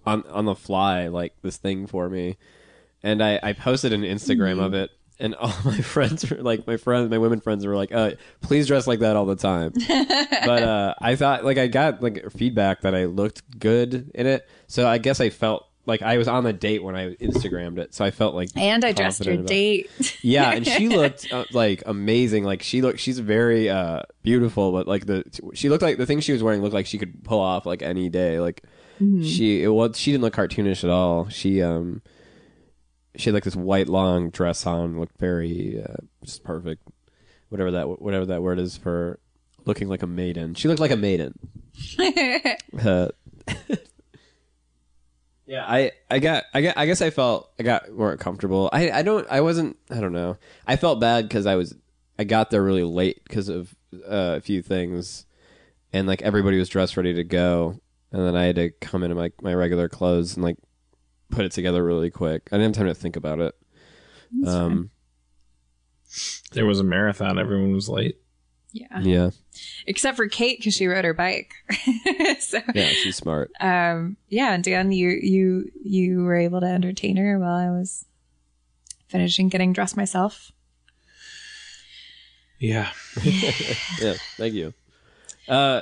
[0.07, 2.36] on on the fly like this thing for me.
[3.03, 4.90] And I I posted an Instagram of it.
[5.18, 8.66] And all my friends were like, my friends, my women friends were like, uh, please
[8.66, 12.80] dress like that all the time but uh, I thought like I got like feedback
[12.82, 16.44] that I looked good in it, so I guess I felt like I was on
[16.44, 19.46] the date when I Instagrammed it, so I felt like And I dressed your about-
[19.46, 19.90] date.
[20.22, 22.44] Yeah, and she looked uh, like amazing.
[22.44, 25.24] Like she looked, she's very uh, beautiful, but like the
[25.54, 27.82] she looked like the thing she was wearing looked like she could pull off like
[27.82, 28.38] any day.
[28.40, 28.62] Like
[29.22, 31.28] she it was she didn't look cartoonish at all.
[31.30, 32.02] She um
[33.16, 36.86] she had like this white long dress on, looked very uh, just perfect.
[37.48, 39.18] Whatever that whatever that word is for
[39.64, 40.54] looking like a maiden.
[40.54, 41.38] She looked like a maiden.
[45.51, 48.70] Yeah, I I got I got I guess I felt I got more comfortable.
[48.72, 50.36] I I don't I wasn't I don't know.
[50.64, 51.74] I felt bad because I was
[52.16, 55.26] I got there really late because of uh, a few things,
[55.92, 57.80] and like everybody was dressed ready to go,
[58.12, 60.57] and then I had to come in my my regular clothes and like
[61.30, 62.48] put it together really quick.
[62.53, 63.57] I didn't have time to think about it.
[64.46, 64.90] Um,
[66.53, 67.40] There was a marathon.
[67.40, 68.18] Everyone was late.
[68.72, 69.30] Yeah, yeah,
[69.86, 71.52] except for Kate because she rode her bike.
[72.40, 73.50] so yeah, she's smart.
[73.60, 78.04] um, yeah, and Dan, you you you were able to entertain her while I was
[79.08, 80.52] finishing getting dressed myself.
[82.58, 82.90] Yeah.
[83.24, 84.74] yeah, thank you.
[85.48, 85.80] Uh,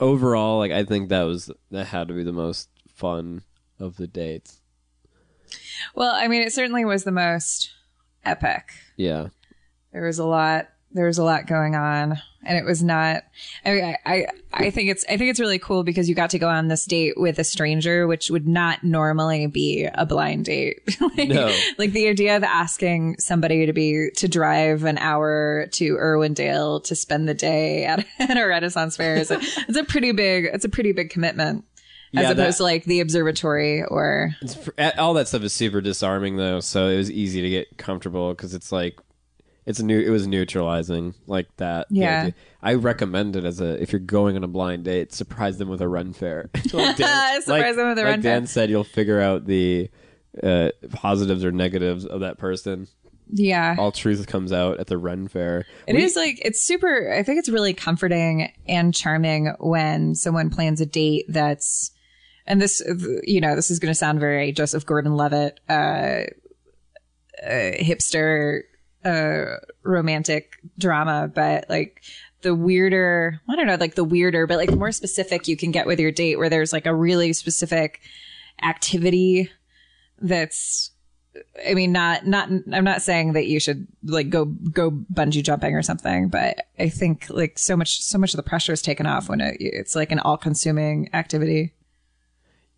[0.00, 3.42] overall, like I think that was that had to be the most fun
[3.78, 4.60] of the dates.
[5.94, 7.70] Well, I mean, it certainly was the most
[8.24, 8.70] epic.
[8.96, 9.28] Yeah,
[9.92, 10.68] There was a lot.
[10.92, 13.22] There was a lot going on, and it was not.
[13.64, 15.04] I, mean, I, I, I think it's.
[15.08, 17.44] I think it's really cool because you got to go on this date with a
[17.44, 20.80] stranger, which would not normally be a blind date.
[21.16, 21.56] like, No.
[21.78, 26.96] like the idea of asking somebody to be to drive an hour to Irwindale to
[26.96, 29.38] spend the day at, at a Renaissance fair is a,
[29.68, 30.46] it's a pretty big.
[30.52, 31.64] It's a pretty big commitment.
[32.12, 34.58] As Yeah, that- opposed to like the observatory or It's,
[34.98, 38.54] all that stuff is super disarming though, so it was easy to get comfortable because
[38.54, 38.98] it's like
[39.70, 39.98] it's new.
[39.98, 41.86] It was neutralizing like that.
[41.90, 42.20] Yeah.
[42.20, 42.34] idea.
[42.62, 45.80] I recommend it as a if you're going on a blind date, surprise them with
[45.80, 46.50] a run fair.
[46.72, 48.32] like Dan, Surprise them with a like run fair.
[48.34, 49.88] Dan said, you'll figure out the
[50.42, 52.86] uh, positives or negatives of that person.
[53.32, 53.76] yeah.
[53.78, 55.64] All truth comes out at the run fair.
[55.86, 57.12] It is like it's super.
[57.12, 61.92] I think it's really comforting and charming when someone plans a date that's,
[62.46, 62.82] and this,
[63.24, 65.72] you know, this is going to sound very Joseph Gordon-Levitt, uh,
[67.42, 68.62] uh, hipster,
[69.04, 72.02] uh, romantic drama, but like
[72.42, 75.70] the weirder, I don't know, like the weirder, but like the more specific you can
[75.70, 78.00] get with your date, where there's like a really specific
[78.62, 79.50] activity
[80.20, 80.90] that's
[81.66, 82.48] I mean, not not.
[82.72, 86.88] I'm not saying that you should like go go bungee jumping or something, but I
[86.88, 89.94] think like so much so much of the pressure is taken off when it, it's
[89.94, 91.72] like an all consuming activity.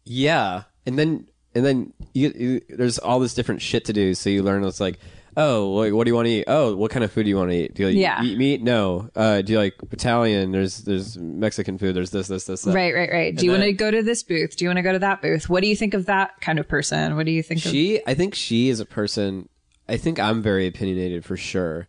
[0.04, 4.14] Yeah, and then and then you, you, there's all this different shit to do.
[4.14, 4.98] So you learn it's like,
[5.36, 6.44] oh, like, what do you want to eat?
[6.46, 7.74] Oh, what kind of food do you want to eat?
[7.74, 8.22] Do you like, Yeah.
[8.22, 8.62] eat meat?
[8.62, 9.08] No.
[9.16, 10.52] Uh, do you like Italian?
[10.52, 11.94] There's there's Mexican food.
[11.94, 12.62] There's this this this.
[12.62, 12.74] That.
[12.74, 13.34] Right, right, right.
[13.36, 14.56] Do you want to go to this booth?
[14.56, 15.48] Do you want to go to that booth?
[15.48, 17.16] What do you think of that kind of person?
[17.16, 19.48] What do you think of She, I think she is a person.
[19.88, 21.88] I think I'm very opinionated for sure,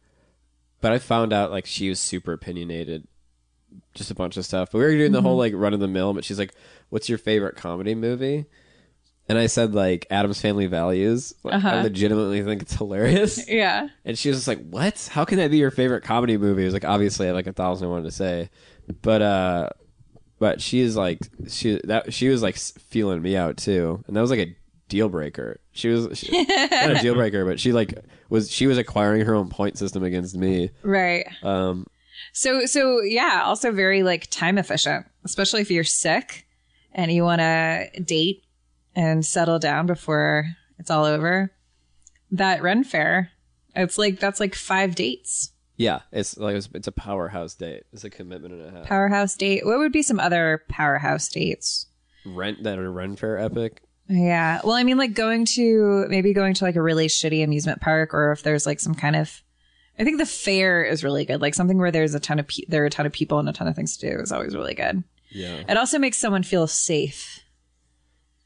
[0.82, 3.08] but I found out like she was super opinionated,
[3.94, 4.72] just a bunch of stuff.
[4.72, 5.28] But we were doing the Mm-hmm.
[5.28, 6.14] whole like run of the mill.
[6.14, 6.54] But she's like,
[6.90, 8.46] "What's your favorite comedy movie?"
[9.30, 11.34] And I said like Addams Family Values.
[11.44, 11.70] Like, Uh-huh.
[11.70, 13.48] I legitimately think it's hilarious.
[13.50, 13.88] Yeah.
[14.06, 15.10] And she was just like, "What?
[15.12, 17.48] How can that be your favorite comedy movie?" It was like obviously I have like
[17.48, 18.50] a thousand I wanted to say,
[19.02, 19.70] but uh,
[20.40, 24.16] but she is like she that she was like s- feeling me out too, and
[24.16, 24.56] that was like a
[24.90, 25.60] deal breaker.
[25.72, 27.94] She was she, not a deal breaker, but she like
[28.30, 30.70] was she was acquiring her own point system against me.
[30.84, 31.26] Right.
[31.44, 31.88] Um,
[32.34, 36.46] So so yeah, also very like time efficient, especially if you're sick
[36.92, 38.44] and you want to date
[38.96, 40.46] and settle down before
[40.80, 41.52] it's all over.
[42.32, 43.32] That Ren Fair,
[43.76, 45.52] it's like that's like five dates.
[45.78, 47.84] yeah, it's like it's, it's a powerhouse date.
[47.94, 48.88] It's a commitment and a half.
[48.88, 49.66] Powerhouse date.
[49.66, 51.88] What would be some other powerhouse dates?
[52.26, 53.84] Rent that a Ren Fair epic.
[54.10, 54.62] Yeah.
[54.64, 58.14] Well, I mean, like going to maybe going to like a really shitty amusement park,
[58.14, 59.42] or if there's like some kind of.
[60.00, 61.40] I think the fair is really good.
[61.40, 63.48] Like something where there's a ton of pe- there are a ton of people and
[63.48, 65.04] a ton of things to do is always really good.
[65.30, 67.33] Yeah, It also makes someone feel safe,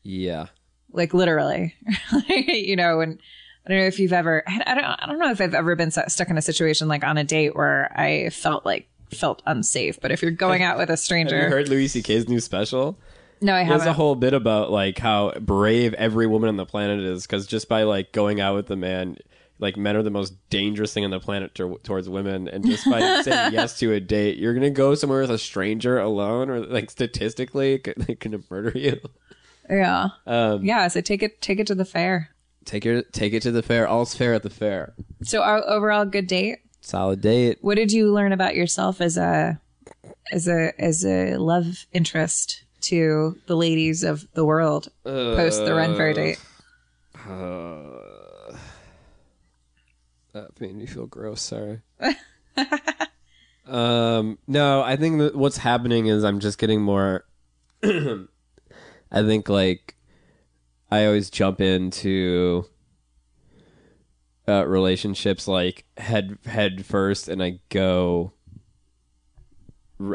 [0.07, 0.47] yeah.
[0.93, 1.75] like literally.
[2.29, 3.19] you know, and
[3.65, 4.43] I don't know if you've ever.
[4.47, 4.83] I don't.
[4.85, 7.23] I don't know if I've ever been stu- stuck in a situation like on a
[7.23, 9.99] date where I felt like felt unsafe.
[10.01, 12.97] But if you're going out with a Have you heard Louis C.K.'s new special?
[13.41, 13.87] no, I haven't.
[13.87, 17.67] a whole bit about like how brave every woman on the planet is because just
[17.69, 19.17] by like going out with a man,
[19.59, 22.89] like men are the most dangerous thing on the planet to, towards women, and just
[22.89, 26.61] by saying yes to a date, you're gonna go somewhere with a stranger alone, or
[26.61, 28.99] like statistically, it could- they can murder you.
[29.69, 30.87] Yeah, Um, yeah.
[30.87, 32.29] So take it, take it to the fair.
[32.65, 33.87] take it, take it to the fair.
[33.87, 34.93] All's fair at the fair.
[35.23, 36.59] So our overall good date.
[36.81, 37.57] Solid date.
[37.61, 39.59] What did you learn about yourself as a
[40.31, 45.95] as a as a love interest to the ladies of the world post the Ren
[45.95, 46.39] Fair date?
[47.27, 48.55] Uh,
[50.33, 51.41] that made me feel gross.
[51.41, 51.81] Sorry.
[53.67, 57.25] um, no, I think that what's happening is I'm just getting more.
[59.11, 59.95] I think like
[60.91, 62.65] I always jump into
[64.47, 68.33] uh, relationships like head head first, and I go.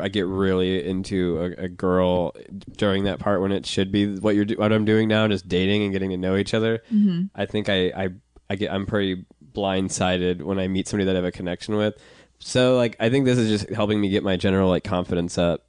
[0.01, 2.37] I get really into a, a girl
[2.77, 5.83] during that part when it should be what you're what I'm doing now, just dating
[5.83, 6.83] and getting to know each other.
[7.35, 8.09] I think I, I
[8.49, 11.95] I get I'm pretty blindsided when I meet somebody that I have a connection with.
[12.39, 15.67] So like I think this is just helping me get my general like confidence up,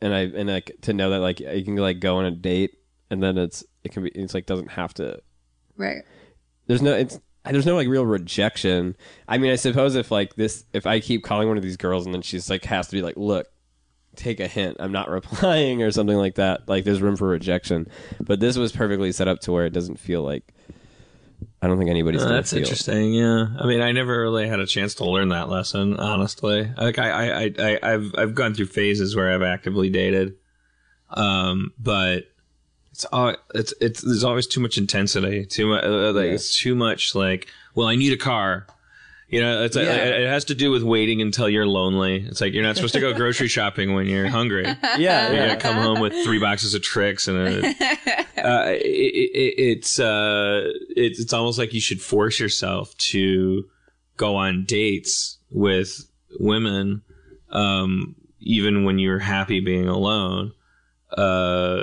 [0.00, 2.78] and I and like to know that like you can like go on a date
[3.10, 5.20] and then it's it can be it's like doesn't have to
[5.76, 6.02] Right.
[6.66, 8.94] there's no it's there's no like real rejection.
[9.26, 12.04] I mean, I suppose if like this, if I keep calling one of these girls
[12.04, 13.46] and then she's like has to be like, look,
[14.16, 16.68] take a hint, I'm not replying or something like that.
[16.68, 17.88] Like there's room for rejection.
[18.20, 20.52] But this was perfectly set up to where it doesn't feel like.
[21.60, 22.22] I don't think anybody's.
[22.22, 22.60] Uh, that's feel.
[22.60, 23.12] interesting.
[23.12, 25.98] Yeah, I mean, I never really had a chance to learn that lesson.
[25.98, 30.36] Honestly, like I, I, I, I I've, I've gone through phases where I've actively dated,
[31.10, 32.24] um, but
[32.92, 35.46] it's all, it's, it's, there's always too much intensity.
[35.46, 37.14] Too much, uh, like it's too much.
[37.14, 38.66] Like, well, I need a car.
[39.28, 39.82] You know, it's Yeah.
[39.82, 42.24] it, it has to do with waiting until you're lonely.
[42.26, 44.64] It's like you're not supposed to go grocery shopping when you're hungry.
[44.96, 44.96] Yeah,
[45.30, 45.48] You yeah.
[45.48, 47.68] gotta come home with three boxes of Trix and a,
[48.38, 53.64] uh, it, it, it's uh, it's it's almost like you should force yourself to
[54.16, 56.10] go on dates with
[56.40, 57.02] women,
[57.50, 60.52] um, even when you're happy being alone,
[61.16, 61.82] uh,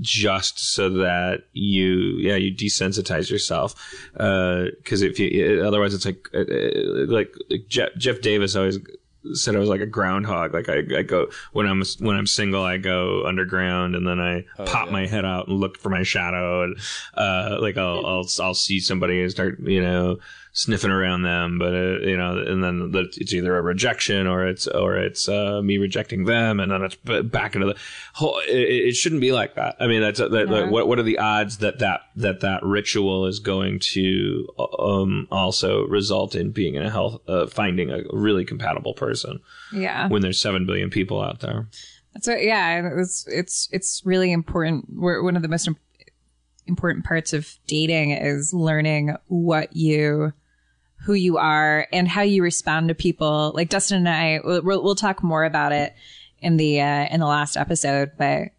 [0.00, 3.74] just so that you yeah you desensitize yourself,
[4.12, 8.78] because if you otherwise it's like uh, uh, like, like Jeff, Jeff Davis always
[9.34, 10.52] said I was like a groundhog.
[10.52, 14.44] Like I, I go when I'm when I'm single, I go underground and then I
[14.64, 16.78] pop my head out and look for my shadow, and
[17.14, 20.18] uh, like I'll I'll I'll see somebody and start you know
[20.54, 24.66] sniffing around them, but uh, you know, and then it's either a rejection or it's
[24.66, 27.76] or it's uh, me rejecting them, and then it's back into the
[28.14, 28.38] whole.
[28.46, 29.76] It, it shouldn't be like that.
[29.80, 33.26] I mean, that's that, that- what what are the odds that that that that ritual
[33.26, 34.46] is going to
[34.78, 39.40] um also result in being in a health uh, finding a really compatible person
[39.72, 40.08] Yeah.
[40.08, 41.68] when there's seven billion people out there.
[42.12, 44.84] That's what, yeah, it's it's it's really important.
[44.94, 45.68] We're one of the most.
[46.68, 50.32] important parts of dating is learning what you
[51.04, 53.52] who you are and how you respond to people.
[53.54, 55.94] Like Dustin and I, we'll, we'll talk more about it
[56.38, 58.12] in the uh, in the last episode.
[58.16, 58.50] But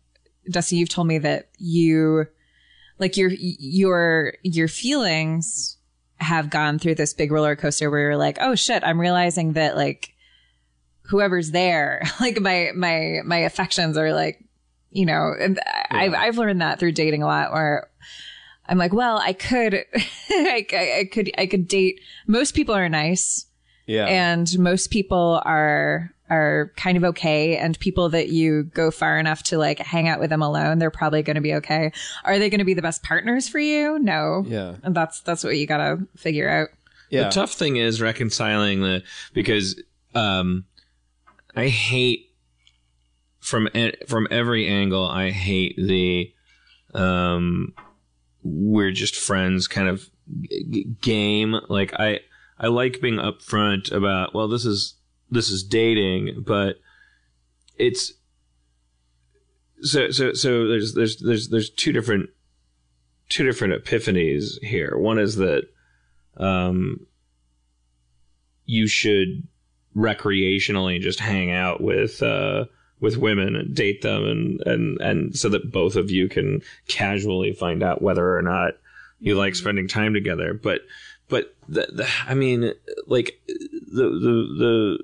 [0.50, 2.28] Dustin, you've told me that you
[3.00, 5.78] like your your your feelings
[6.18, 9.76] have gone through this big roller coaster where you're like, oh shit, I'm realizing that
[9.76, 10.14] like
[11.04, 14.44] whoever's there, like my my my affections are like,
[14.90, 17.90] you know, and I've I've learned that through dating a lot where
[18.68, 19.74] I'm like, well, I could,
[20.30, 22.00] I, I I could, I could date.
[22.28, 23.46] Most people are nice,
[23.88, 24.06] Yeah.
[24.06, 27.58] and most people are are kind of okay.
[27.58, 30.90] And people that you go far enough to like hang out with them alone, they're
[30.90, 31.92] probably going to be okay.
[32.24, 34.00] Are they going to be the best partners for you?
[34.00, 34.44] No.
[34.48, 34.76] yeah.
[34.84, 36.70] And that's that's what you got to figure out.
[37.10, 37.26] Yeah.
[37.26, 39.04] The tough thing is reconciling the
[39.34, 39.80] because
[40.16, 40.66] um,
[41.56, 42.32] I hate
[43.42, 43.68] from
[44.08, 45.06] from every angle.
[45.06, 46.34] I hate the
[46.96, 47.74] um,
[48.44, 50.10] we're just friends kind of
[51.02, 51.56] game.
[51.70, 52.20] Like I
[52.60, 54.96] I like being upfront about well this is
[55.30, 56.78] this is dating, but
[57.78, 58.14] it's
[59.82, 62.30] so so so there's there's there's there's two different
[63.30, 64.98] two different epiphanies here.
[64.98, 65.64] One is that
[66.38, 67.06] um,
[68.66, 69.48] you should
[69.96, 72.66] recreationally just hang out with uh,
[73.04, 77.52] with women and date them, and and and so that both of you can casually
[77.52, 78.76] find out whether or not
[79.20, 80.54] you like spending time together.
[80.54, 80.84] But
[81.28, 82.74] but the, the I mean,
[83.06, 85.00] like the the the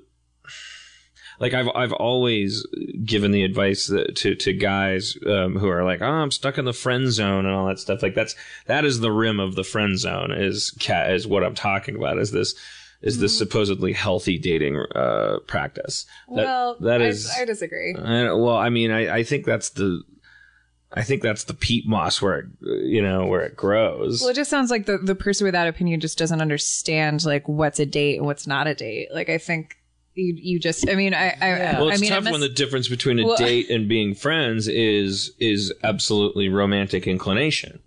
[1.40, 2.66] like I've I've always
[3.04, 6.64] given the advice that, to to guys um, who are like, oh, I'm stuck in
[6.64, 8.02] the friend zone and all that stuff.
[8.02, 8.34] Like that's
[8.64, 10.32] that is the rim of the friend zone.
[10.32, 12.18] Is cat is what I'm talking about.
[12.18, 12.54] Is this
[13.02, 16.06] is this supposedly healthy dating uh, practice?
[16.34, 17.30] That, that is.
[17.38, 17.94] I disagree.
[17.94, 20.02] I, well, I mean, I, I think that's the.
[20.92, 24.20] I think that's the peat moss where it, you know where it grows.
[24.20, 27.48] Well, it just sounds like the the person with that opinion just doesn't understand like
[27.48, 29.08] what's a date and what's not a date.
[29.14, 29.76] Like I think
[30.14, 32.48] you you just I mean I I, Well, I it's mean tough I'm when the
[32.48, 37.78] difference between a Well- date and being friends is is absolutely romantic inclination.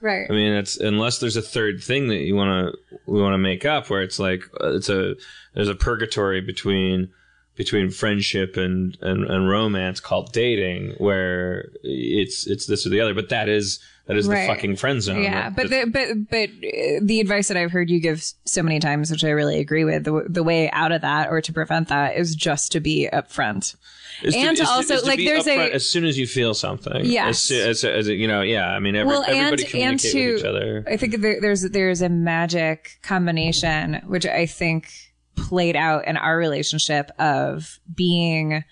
[0.00, 3.34] Right I mean, it's unless there's a third thing that you want to we want
[3.34, 5.14] to make up, where it's like uh, it's a
[5.54, 7.10] there's a purgatory between
[7.56, 13.14] between friendship and, and and romance called dating, where it's it's this or the other.
[13.14, 14.42] But that is that is Right.
[14.42, 15.22] the fucking friend zone.
[15.22, 18.78] Yeah, but the, but but uh, the advice that I've heard you give so many
[18.78, 21.88] times, which I really agree with, the, the way out of that or to prevent
[21.88, 23.74] that is just to be upfront.
[24.22, 26.54] Is to- and is to- also, to like, there's a- as soon as you feel
[26.54, 27.04] something.
[27.04, 27.50] Yes.
[27.50, 28.68] as, as, as, you know, yeah.
[28.68, 30.84] I mean, every, well, and everybody and communicate to with each other.
[30.88, 34.88] I think there, there's there's a magic combination which I think
[35.36, 38.64] played out in our relationship of being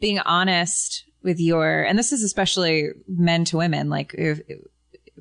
[0.00, 4.40] being honest with your and this is especially men to women like if,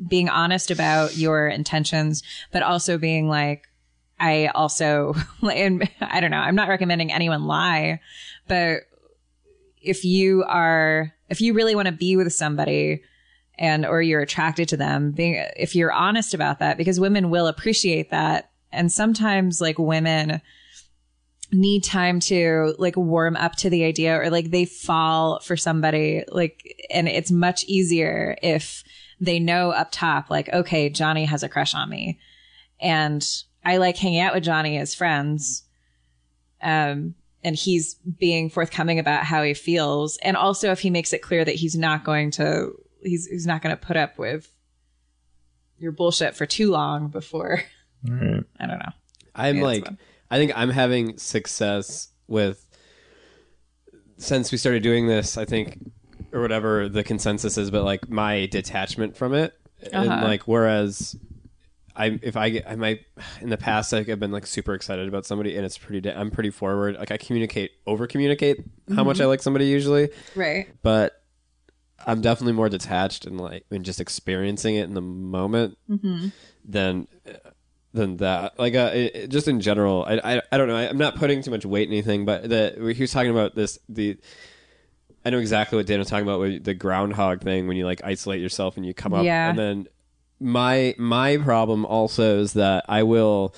[0.07, 3.67] being honest about your intentions but also being like
[4.19, 5.13] I also
[5.43, 7.99] and I don't know I'm not recommending anyone lie
[8.47, 8.83] but
[9.81, 13.01] if you are if you really want to be with somebody
[13.59, 17.47] and or you're attracted to them being if you're honest about that because women will
[17.47, 18.51] appreciate that.
[18.71, 20.41] And sometimes like women
[21.51, 26.23] need time to like warm up to the idea or like they fall for somebody
[26.29, 28.83] like and it's much easier if
[29.19, 32.19] they know up top like okay Johnny has a crush on me.
[32.79, 33.27] And
[33.65, 35.63] I like hanging out with Johnny as friends.
[36.61, 41.21] Um and he's being forthcoming about how he feels and also if he makes it
[41.21, 42.71] clear that he's not going to
[43.01, 44.51] he's he's not going to put up with
[45.77, 47.61] your bullshit for too long before
[48.05, 48.91] I don't know.
[49.35, 49.97] I'm Yeah, it's like.
[50.31, 52.65] I think I'm having success with
[54.17, 55.37] since we started doing this.
[55.37, 55.91] I think,
[56.31, 59.53] or whatever the consensus is, but like my detachment from it,
[59.91, 60.25] and Uh-huh.
[60.25, 61.15] like whereas.
[61.99, 63.01] I if I get I might
[63.41, 66.31] in the past like I've been like super excited about somebody and it's pretty I'm
[66.31, 68.57] pretty forward like I communicate over communicate
[68.95, 70.67] how much I like somebody usually Right.
[70.81, 71.13] but
[72.07, 75.77] I'm definitely more detached and like and just experiencing it in the moment
[76.65, 77.07] than
[77.91, 78.57] than that.
[78.59, 80.75] Like uh, it, it- just in general, I, I I don't know.
[80.77, 83.55] I, I'm not putting too much weight in anything, but the he was talking about
[83.55, 84.17] this the.
[85.25, 88.01] I know exactly what Dan was talking about with the groundhog thing when you like
[88.05, 89.49] isolate yourself and you come up Yeah.
[89.49, 89.87] and then
[90.39, 93.53] my my problem also is that I will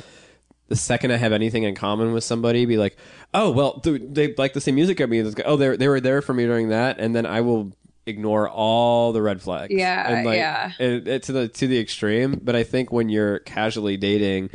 [0.72, 2.96] the second I have anything in common with somebody, be like,
[3.34, 5.22] oh well, dude, they like the same music at me.
[5.46, 7.74] Oh, they they were there for me during that, and then I will
[8.06, 9.74] ignore all the red flags.
[9.74, 10.72] Yeah, and like, yeah.
[10.80, 12.40] it, it, to the to the extreme.
[12.42, 14.50] But I think when you're casually dating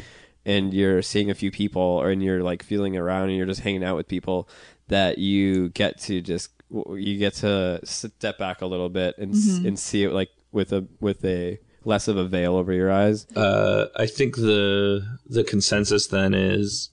[0.47, 3.61] and you're seeing a few people, or and you're like feeling around and you're just
[3.61, 4.49] hanging out with people,
[4.89, 9.47] that you get to just you get to step back a little bit and s
[9.47, 9.69] mm-hmm.
[9.69, 13.27] and see it like with a with a less of a veil over your eyes.
[13.35, 16.91] Uh, I think the the consensus then is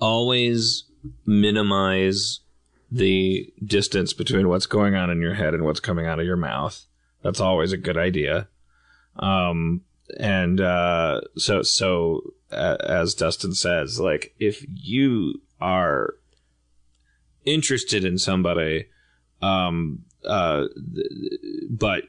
[0.00, 0.84] always
[1.24, 2.40] minimize
[2.90, 6.36] the distance between what's going on in your head and what's coming out of your
[6.36, 6.84] mouth.
[7.22, 8.48] That's always a good idea.
[9.16, 9.82] Um,
[10.18, 16.14] and uh, so so as Dustin says, like if you are
[17.44, 18.86] interested in somebody,
[19.42, 20.64] um, uh,
[20.94, 22.04] th- but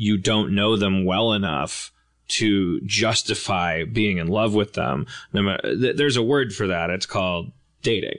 [0.00, 1.92] you don't know them well enough
[2.28, 5.06] to justify being in love with them.
[5.32, 6.88] No matter, th- there's a word for that.
[6.90, 7.50] It's called
[7.82, 8.18] dating.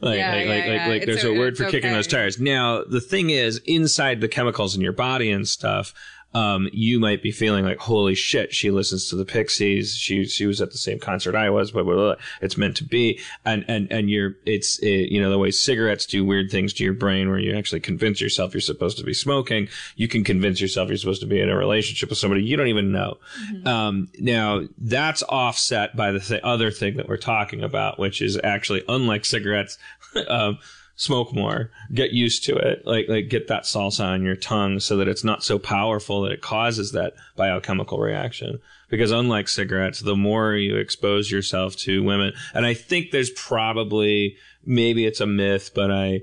[0.00, 0.88] Like, Yeah, like, yeah, like, yeah.
[0.88, 2.40] like, there's o- a word for kicking those tires.
[2.40, 5.92] Now, the thing is, inside the chemicals in your body and stuff,
[6.32, 9.96] um, you might be feeling like, holy shit, she listens to the Pixies.
[9.96, 12.14] She, she was at the same concert I was, blah, blah, blah.
[12.40, 13.20] It's meant to be.
[13.44, 16.84] And, and, and you're, it's, it, you know, the way cigarettes do weird things to
[16.84, 19.68] your brain where you actually convince yourself you're supposed to be smoking.
[19.96, 22.68] You can convince yourself you're supposed to be in a relationship with somebody you don't
[22.68, 23.18] even know.
[23.64, 28.38] Um, now that's offset by the th- other thing that we're talking about, which is
[28.42, 29.78] actually unlike cigarettes,
[30.28, 30.58] um,
[31.00, 34.98] smoke more, get used to it, like like get that salsa on your tongue so
[34.98, 38.60] that it's not so powerful that it causes that biochemical reaction.
[38.90, 44.36] Because unlike cigarettes, the more you expose yourself to women, and I think there's probably
[44.66, 46.20] maybe it's a myth, but I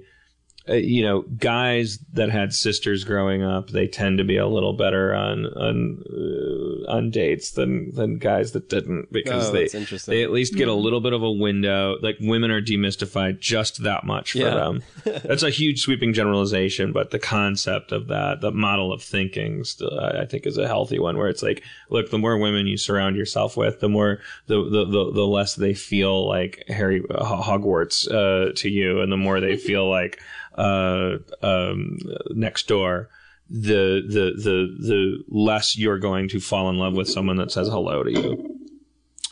[0.70, 4.74] uh, you know, guys that had sisters growing up, they tend to be a little
[4.74, 10.24] better on on uh, on dates than than guys that didn't because Oh, they they
[10.24, 11.98] at least get a little bit of a window.
[12.02, 14.54] Like women are demystified just that much for Yeah.
[14.56, 14.84] them.
[15.06, 19.98] That's a huge sweeping generalization, but the concept of that, the model of thinking, still,
[20.00, 21.18] I I think is a healthy one.
[21.18, 24.86] Where it's like, look, the more women you surround yourself with, the more the the
[24.86, 29.40] the, the less they feel like Harry uh, Hogwarts uh, to you, and the more
[29.40, 30.20] they feel like
[30.58, 31.98] uh, um,
[32.32, 33.10] next door.
[33.50, 37.70] The, the the the less you're going to fall in love with someone that says
[37.70, 38.58] hello to you.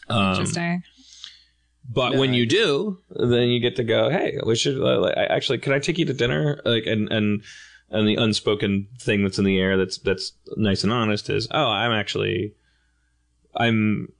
[0.07, 0.83] Um, Interesting.
[1.89, 4.09] but when you do, then you get to go.
[4.09, 5.57] Hey, we should uh, like, I- actually.
[5.57, 6.61] Can I take you to dinner?
[6.63, 7.43] Like, and and
[7.89, 11.67] and the unspoken thing that's in the air that's that's nice and honest is, oh,
[11.67, 12.53] I'm actually,
[13.55, 14.11] I'm,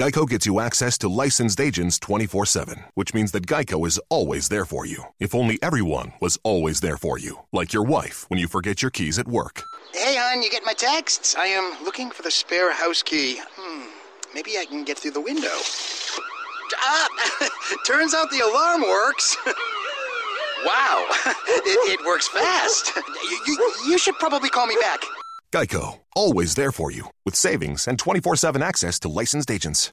[0.04, 4.50] Geico gets you access to licensed agents 24 7, which means that Geico is always
[4.50, 5.02] there for you.
[5.18, 8.92] If only everyone was always there for you, like your wife when you forget your
[8.92, 9.62] keys at work.
[9.94, 11.38] Hey, hon, you get my texts?
[11.38, 13.40] I am looking for the spare house key.
[13.56, 13.86] Hmm,
[14.34, 15.56] maybe I can get through the window.
[16.80, 17.08] Ah,
[17.88, 19.38] turns out the alarm works.
[20.66, 21.08] wow,
[21.48, 22.92] it, it works fast.
[22.98, 25.02] You, you, you should probably call me back.
[25.54, 29.92] Geico, always there for you, with savings and 24 7 access to licensed agents.